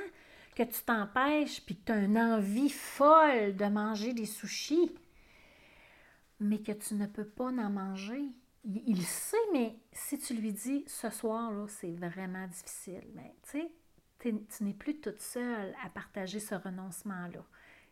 que 0.56 0.64
tu 0.64 0.82
t'empêches 0.84 1.62
puis 1.66 1.76
que 1.78 1.86
tu 1.86 1.92
as 1.92 2.00
une 2.00 2.18
envie 2.18 2.70
folle 2.70 3.56
de 3.56 3.66
manger 3.66 4.14
des 4.14 4.26
sushis, 4.26 4.92
mais 6.40 6.60
que 6.62 6.72
tu 6.72 6.96
ne 6.96 7.06
peux 7.06 7.26
pas 7.26 7.46
en 7.46 7.70
manger. 7.70 8.22
Il, 8.64 8.82
il 8.88 9.04
sait, 9.04 9.38
mais 9.54 9.76
si 9.92 10.18
tu 10.18 10.34
lui 10.34 10.54
dis 10.54 10.84
ce 10.88 11.10
soir, 11.10 11.52
là, 11.52 11.66
c'est 11.68 11.94
vraiment 11.94 12.48
difficile, 12.48 13.04
mais 13.16 13.36
tu 13.44 13.62
sais, 13.62 13.72
tu 14.22 14.64
n'es 14.64 14.74
plus 14.74 15.00
toute 15.00 15.20
seule 15.20 15.74
à 15.84 15.90
partager 15.90 16.40
ce 16.40 16.56
renoncement-là. 16.56 17.44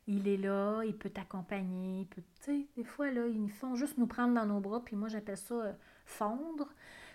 Il 0.07 0.27
est 0.27 0.37
là, 0.37 0.83
il 0.83 0.97
peut 0.97 1.09
t'accompagner, 1.09 2.07
sais, 2.41 2.67
des 2.75 2.83
fois, 2.83 3.11
là, 3.11 3.27
ils 3.27 3.49
font 3.49 3.75
juste 3.75 3.97
nous 3.97 4.07
prendre 4.07 4.33
dans 4.33 4.45
nos 4.45 4.59
bras, 4.59 4.83
puis 4.83 4.95
moi, 4.95 5.07
j'appelle 5.07 5.37
ça 5.37 5.53
euh, 5.53 5.73
fondre. 6.09 6.67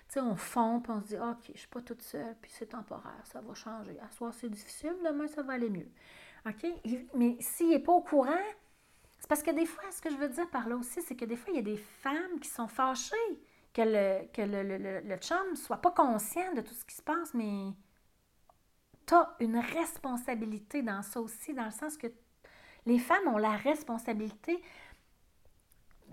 Tu 0.09 0.15
sais, 0.15 0.21
on 0.21 0.37
fond, 0.37 0.81
puis 0.81 0.93
on 0.93 1.01
se 1.01 1.07
dit, 1.07 1.17
OK, 1.17 1.45
je 1.47 1.53
ne 1.53 1.57
suis 1.57 1.69
pas 1.69 1.81
toute 1.81 2.03
seule, 2.03 2.37
puis 2.41 2.51
c'est 2.55 2.67
temporaire, 2.67 3.23
ça 3.25 3.41
va 3.41 3.55
changer. 3.55 3.99
À 4.01 4.11
soir, 4.11 4.33
c'est 4.35 4.51
difficile, 4.51 4.95
demain, 5.05 5.27
ça 5.29 5.43
va 5.43 5.55
aller 5.55 5.71
mieux. 5.71 5.89
OK? 6.47 6.67
Mais 7.15 7.37
s'il 7.41 7.71
n'est 7.71 7.79
pas 7.79 7.93
au 7.93 8.03
courant, 8.03 8.33
c'est 9.19 9.29
parce 9.29 9.43
que 9.43 9.51
des 9.51 9.65
fois, 9.67 9.85
ce 9.91 10.03
que 10.03 10.11
je 10.11 10.17
veux 10.17 10.29
dire 10.29 10.49
par 10.51 10.69
là 10.69 10.77
aussi, 10.77 11.01
c'est 11.01 11.17
que 11.17 11.25
des 11.25 11.37
fois, 11.37 11.53
il 11.53 11.57
y 11.57 11.61
a 11.61 11.63
des 11.63 11.79
femmes 11.79 12.39
qui 12.41 12.49
sont 12.49 12.69
fâchées, 12.69 13.17
que 13.73 13.83
le, 13.83 14.27
que 14.33 14.43
le, 14.43 14.63
le, 14.63 15.01
le 15.01 15.17
chum 15.17 15.57
soit 15.57 15.79
pas 15.79 15.91
conscient 15.91 16.53
de 16.55 16.61
tout 16.61 16.75
ce 16.75 16.85
qui 16.85 16.95
se 16.95 17.03
passe, 17.03 17.35
mais 17.35 17.73
tu 19.07 19.15
as 19.15 19.35
une 19.41 19.59
responsabilité 19.59 20.83
dans 20.83 21.03
ça 21.03 21.21
aussi, 21.21 21.55
dans 21.55 21.65
le 21.65 21.71
sens 21.71 21.97
que 21.97 22.07
les 22.87 22.99
femmes 22.99 23.29
ont 23.29 23.39
la 23.39 23.57
responsabilité 23.57 24.63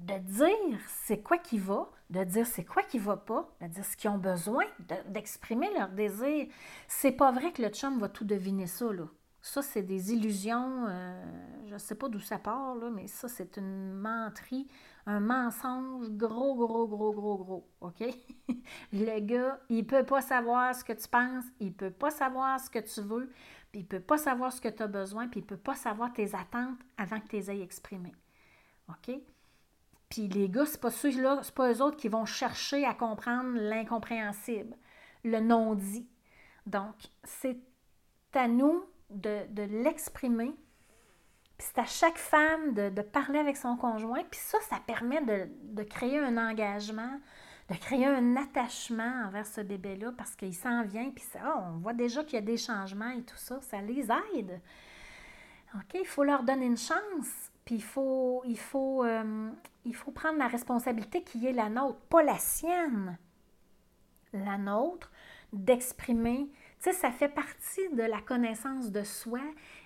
de 0.01 0.17
dire 0.17 0.79
c'est 0.87 1.21
quoi 1.21 1.37
qui 1.37 1.57
va, 1.57 1.89
de 2.09 2.23
dire 2.23 2.45
c'est 2.45 2.65
quoi 2.65 2.83
qui 2.83 2.99
va 2.99 3.17
pas, 3.17 3.49
de 3.61 3.67
dire 3.67 3.85
ce 3.85 3.95
qu'ils 3.95 4.09
ont 4.09 4.17
besoin, 4.17 4.65
d'exprimer 5.07 5.69
leur 5.77 5.89
désir. 5.89 6.47
C'est 6.87 7.11
pas 7.11 7.31
vrai 7.31 7.51
que 7.51 7.61
le 7.61 7.69
chum 7.69 7.99
va 7.99 8.09
tout 8.09 8.25
deviner 8.25 8.67
ça, 8.67 8.91
là. 8.91 9.05
Ça, 9.43 9.63
c'est 9.63 9.81
des 9.81 10.13
illusions, 10.13 10.85
euh, 10.87 11.23
je 11.65 11.73
ne 11.73 11.79
sais 11.79 11.95
pas 11.95 12.07
d'où 12.09 12.19
ça 12.19 12.37
part, 12.37 12.75
là, 12.75 12.91
mais 12.91 13.07
ça, 13.07 13.27
c'est 13.27 13.57
une 13.57 13.91
menterie, 13.93 14.67
un 15.07 15.19
mensonge 15.19 16.09
gros, 16.11 16.53
gros, 16.55 16.87
gros, 16.87 17.11
gros, 17.11 17.37
gros, 17.37 17.67
OK? 17.81 18.03
le 18.93 19.19
gars, 19.19 19.59
il 19.69 19.87
peut 19.87 20.05
pas 20.05 20.21
savoir 20.21 20.75
ce 20.75 20.83
que 20.83 20.93
tu 20.93 21.07
penses, 21.07 21.45
il 21.59 21.73
peut 21.73 21.89
pas 21.89 22.11
savoir 22.11 22.59
ce 22.59 22.69
que 22.69 22.79
tu 22.79 23.01
veux, 23.01 23.31
puis 23.71 23.81
il 23.81 23.87
peut 23.87 23.99
pas 23.99 24.19
savoir 24.19 24.53
ce 24.53 24.61
que 24.61 24.69
tu 24.69 24.83
as 24.83 24.87
besoin, 24.87 25.27
puis 25.27 25.39
il 25.39 25.45
peut 25.45 25.57
pas 25.57 25.75
savoir 25.75 26.13
tes 26.13 26.35
attentes 26.35 26.77
avant 26.97 27.19
que 27.19 27.27
tu 27.29 27.37
les 27.37 27.49
aies 27.49 27.61
exprimées. 27.61 28.15
OK? 28.89 29.11
Puis 30.11 30.27
les 30.27 30.49
gars, 30.49 30.65
c'est 30.65 30.81
pas 30.81 30.91
ceux-là, 30.91 31.39
c'est 31.41 31.55
pas 31.55 31.71
eux 31.71 31.81
autres 31.81 31.95
qui 31.95 32.09
vont 32.09 32.25
chercher 32.25 32.85
à 32.85 32.93
comprendre 32.93 33.57
l'incompréhensible, 33.57 34.75
le 35.23 35.39
non-dit. 35.39 36.05
Donc, 36.65 36.95
c'est 37.23 37.57
à 38.33 38.49
nous 38.49 38.83
de, 39.09 39.45
l'exprimer. 39.81 40.53
Puis 41.57 41.67
c'est 41.73 41.79
à 41.79 41.85
chaque 41.85 42.17
femme 42.17 42.73
de, 42.73 43.01
parler 43.01 43.39
avec 43.39 43.55
son 43.55 43.77
conjoint. 43.77 44.21
Puis 44.29 44.41
ça, 44.43 44.57
ça 44.69 44.81
permet 44.85 45.21
de, 45.21 45.83
créer 45.83 46.19
un 46.19 46.37
engagement, 46.37 47.21
de 47.69 47.75
créer 47.75 48.05
un 48.05 48.35
attachement 48.35 49.27
envers 49.27 49.47
ce 49.47 49.61
bébé-là 49.61 50.11
parce 50.17 50.35
qu'il 50.35 50.53
s'en 50.53 50.83
vient. 50.83 51.09
Puis 51.11 51.23
ça, 51.23 51.57
on 51.69 51.77
voit 51.77 51.93
déjà 51.93 52.21
qu'il 52.25 52.33
y 52.33 52.37
a 52.37 52.45
des 52.45 52.57
changements 52.57 53.11
et 53.11 53.23
tout 53.23 53.37
ça. 53.37 53.61
Ça 53.61 53.81
les 53.81 54.09
aide. 54.35 54.59
OK? 55.73 55.93
Il 55.93 56.05
faut 56.05 56.25
leur 56.25 56.43
donner 56.43 56.65
une 56.65 56.77
chance. 56.77 57.50
Puis 57.65 57.75
il 57.75 57.83
faut, 57.83 58.41
il 58.45 58.57
faut, 58.57 59.03
euh, 59.03 59.49
il 59.85 59.95
faut 59.95 60.11
prendre 60.11 60.37
la 60.37 60.47
responsabilité 60.47 61.23
qui 61.23 61.45
est 61.47 61.53
la 61.53 61.69
nôtre, 61.69 61.99
pas 62.09 62.23
la 62.23 62.37
sienne. 62.37 63.17
La 64.33 64.57
nôtre, 64.57 65.11
d'exprimer 65.53 66.49
tu 66.81 66.89
sais, 66.89 66.97
ça 66.97 67.11
fait 67.11 67.29
partie 67.29 67.89
de 67.89 68.01
la 68.01 68.21
connaissance 68.21 68.91
de 68.91 69.03
soi 69.03 69.41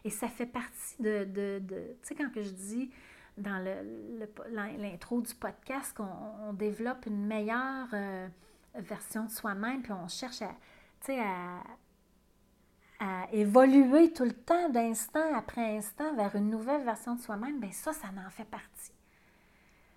et 0.05 0.09
ça 0.09 0.29
fait 0.29 0.45
partie 0.45 0.95
de, 1.01 1.25
de, 1.25 1.61
tu 1.67 1.97
sais, 2.03 2.15
quand 2.15 2.31
que 2.31 2.41
je 2.41 2.51
dis 2.51 2.89
dans 3.37 3.61
l'intro 4.77 5.19
du 5.19 5.35
podcast 5.35 5.93
qu'on 5.97 6.53
développe 6.53 7.05
une 7.05 7.25
meilleure 7.25 7.89
euh, 7.91 8.29
version 8.75 9.25
de 9.25 9.29
soi-même, 9.29 9.81
puis 9.81 9.91
on 9.91 10.07
cherche 10.07 10.41
à, 10.41 10.55
à, 11.09 11.63
à 12.99 13.27
évoluer 13.31 14.13
tout 14.13 14.23
le 14.23 14.33
temps, 14.33 14.69
d'instant 14.69 15.35
après 15.35 15.77
instant, 15.77 16.13
vers 16.15 16.35
une 16.35 16.49
nouvelle 16.49 16.83
version 16.83 17.15
de 17.15 17.21
soi-même, 17.21 17.59
bien 17.59 17.71
ça, 17.71 17.93
ça 17.93 18.07
en 18.07 18.29
fait 18.29 18.45
partie. 18.45 18.93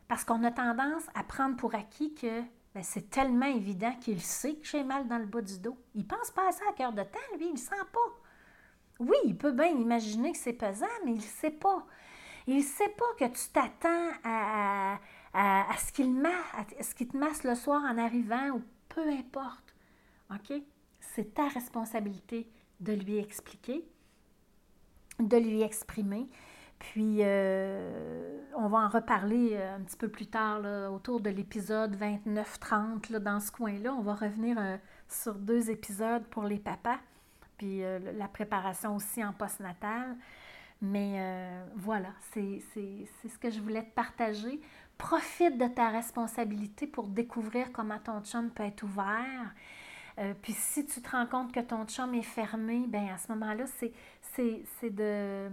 Parce 0.09 0.25
qu'on 0.25 0.43
a 0.45 0.51
tendance 0.51 1.05
à 1.15 1.23
prendre 1.23 1.57
pour 1.57 1.75
acquis 1.75 2.15
que 2.15 2.43
ben, 2.75 2.83
c'est 2.83 3.11
tellement 3.11 3.47
évident 3.47 3.93
qu'il 4.01 4.21
sait 4.21 4.55
que 4.55 4.67
j'ai 4.67 4.85
mal 4.85 5.07
dans 5.07 5.19
le 5.19 5.27
bas 5.27 5.43
du 5.43 5.59
dos. 5.59 5.77
Il 5.95 6.07
pense 6.07 6.31
pas 6.31 6.49
à 6.49 6.53
ça 6.53 6.65
à 6.69 6.73
cœur 6.73 6.93
de 6.93 7.03
temps, 7.03 7.19
lui, 7.37 7.47
il 7.47 7.53
ne 7.53 7.59
sent 7.59 7.75
pas. 7.93 9.01
Oui, 9.01 9.17
il 9.25 9.37
peut 9.37 9.53
bien 9.53 9.69
imaginer 9.69 10.33
que 10.33 10.39
c'est 10.39 10.53
pesant, 10.53 10.87
mais 11.05 11.13
il 11.13 11.19
ne 11.19 11.21
sait 11.21 11.51
pas. 11.51 11.87
Il 12.47 12.57
ne 12.57 12.63
sait 12.63 12.89
pas 12.89 13.05
que 13.19 13.33
tu 13.33 13.49
t'attends 13.53 14.11
à, 14.25 14.99
à, 15.35 15.77
ce 15.77 15.93
qu'il 15.93 17.09
te 17.09 17.17
masse 17.17 17.45
le 17.45 17.55
soir 17.55 17.83
en 17.85 17.99
arrivant 17.99 18.51
ou 18.51 18.63
peu 18.89 19.07
importe. 19.09 19.75
OK? 20.31 20.63
C'est 21.01 21.35
ta 21.35 21.49
responsabilité 21.49 22.51
de 22.81 22.93
lui 22.93 23.19
expliquer, 23.19 23.85
de 25.19 25.37
lui 25.37 25.63
exprimer. 25.63 26.29
Puis, 26.79 27.19
euh, 27.21 28.41
on 28.57 28.69
va 28.69 28.79
en 28.79 28.89
reparler 28.89 29.51
euh, 29.55 29.77
un 29.77 29.81
petit 29.81 29.97
peu 29.97 30.09
plus 30.09 30.27
tard, 30.27 30.61
autour 30.93 31.21
de 31.21 31.31
l'épisode 31.31 31.97
29-30, 31.97 33.17
dans 33.17 33.41
ce 33.41 33.51
coin-là. 33.51 33.93
On 33.93 34.03
va 34.03 34.15
revenir 34.15 34.57
euh, 34.59 34.77
sur 35.09 35.35
deux 35.35 35.71
épisodes 35.71 36.25
pour 36.27 36.45
les 36.45 36.59
papas, 36.59 36.99
puis 37.57 37.81
la 37.81 38.29
préparation 38.29 38.95
aussi 38.95 39.25
en 39.25 39.33
postnatal. 39.33 40.17
Mais 40.81 41.19
voilà, 41.75 42.11
c'est 42.33 42.61
ce 42.71 43.39
que 43.39 43.51
je 43.51 43.59
voulais 43.61 43.83
te 43.83 43.95
partager. 43.95 44.61
Profite 44.97 45.59
de 45.59 45.67
ta 45.67 45.89
responsabilité 45.89 46.87
pour 46.87 47.09
découvrir 47.09 47.73
comment 47.73 47.99
ton 47.99 48.21
chum 48.23 48.51
peut 48.51 48.63
être 48.63 48.85
ouvert. 48.85 49.55
Puis 50.43 50.53
si 50.53 50.85
tu 50.87 51.01
te 51.01 51.11
rends 51.11 51.27
compte 51.27 51.53
que 51.53 51.61
ton 51.61 51.85
chum 51.87 52.15
est 52.15 52.23
fermé, 52.23 52.87
bien 52.89 53.15
à 53.15 53.19
ce 53.19 53.33
moment-là, 53.33 53.65
c'est 54.35 54.91
de 54.91 55.49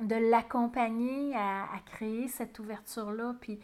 de 0.00 0.16
l'accompagner 0.30 1.34
à, 1.36 1.66
créer 1.86 2.28
cette 2.28 2.58
ouverture-là. 2.58 3.34
Puis 3.40 3.60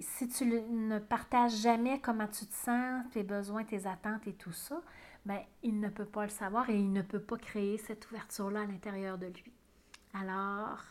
si 0.00 0.28
tu 0.28 0.44
ne 0.44 0.98
partages 0.98 1.56
jamais 1.56 2.00
comment 2.00 2.26
tu 2.26 2.46
te 2.46 2.54
sens, 2.54 3.04
tes 3.12 3.22
besoins, 3.22 3.64
tes 3.64 3.86
attentes 3.86 4.26
et 4.26 4.34
tout 4.34 4.52
ça, 4.52 4.80
bien, 5.24 5.42
il 5.62 5.80
ne 5.80 5.88
peut 5.88 6.04
pas 6.04 6.24
le 6.24 6.30
savoir 6.30 6.68
et 6.70 6.76
il 6.76 6.92
ne 6.92 7.02
peut 7.02 7.20
pas 7.20 7.36
créer 7.36 7.78
cette 7.78 8.08
ouverture-là 8.10 8.60
à 8.60 8.66
l'intérieur 8.66 9.18
de 9.18 9.26
lui. 9.26 9.52
Alors, 10.14 10.82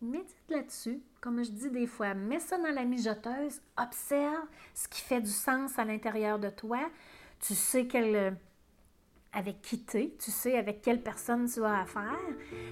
médite 0.00 0.36
là-dessus. 0.48 1.00
Comme 1.20 1.44
je 1.44 1.50
dis 1.50 1.70
des 1.70 1.86
fois, 1.86 2.14
mets 2.14 2.38
ça 2.38 2.58
dans 2.58 2.74
la 2.74 2.84
mijoteuse, 2.84 3.60
observe 3.76 4.46
ce 4.74 4.88
qui 4.88 5.02
fait 5.02 5.20
du 5.20 5.30
sens 5.30 5.78
à 5.78 5.84
l'intérieur 5.84 6.38
de 6.38 6.48
toi. 6.48 6.80
Tu 7.40 7.54
sais 7.54 7.86
quelle 7.86 8.36
avec 9.32 9.62
qui 9.62 9.84
tu 9.84 10.10
tu 10.18 10.30
sais 10.30 10.56
avec 10.56 10.82
quelle 10.82 11.02
personne 11.02 11.48
tu 11.48 11.62
as 11.64 11.82
affaire. 11.82 12.18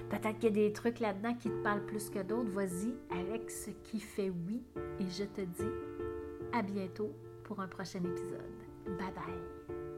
Peut-être 0.09 0.37
qu'il 0.39 0.57
y 0.57 0.63
a 0.65 0.67
des 0.67 0.73
trucs 0.73 0.99
là-dedans 0.99 1.33
qui 1.33 1.49
te 1.49 1.63
parlent 1.63 1.85
plus 1.85 2.09
que 2.09 2.19
d'autres. 2.19 2.49
Vas-y 2.49 2.93
avec 3.09 3.49
ce 3.49 3.71
qui 3.71 3.99
fait 3.99 4.29
oui 4.29 4.61
et 4.99 5.05
je 5.09 5.23
te 5.23 5.41
dis 5.41 5.71
à 6.53 6.61
bientôt 6.61 7.11
pour 7.43 7.59
un 7.61 7.67
prochain 7.67 7.99
épisode. 7.99 8.97
Bye 8.97 9.13
bye. 9.13 9.88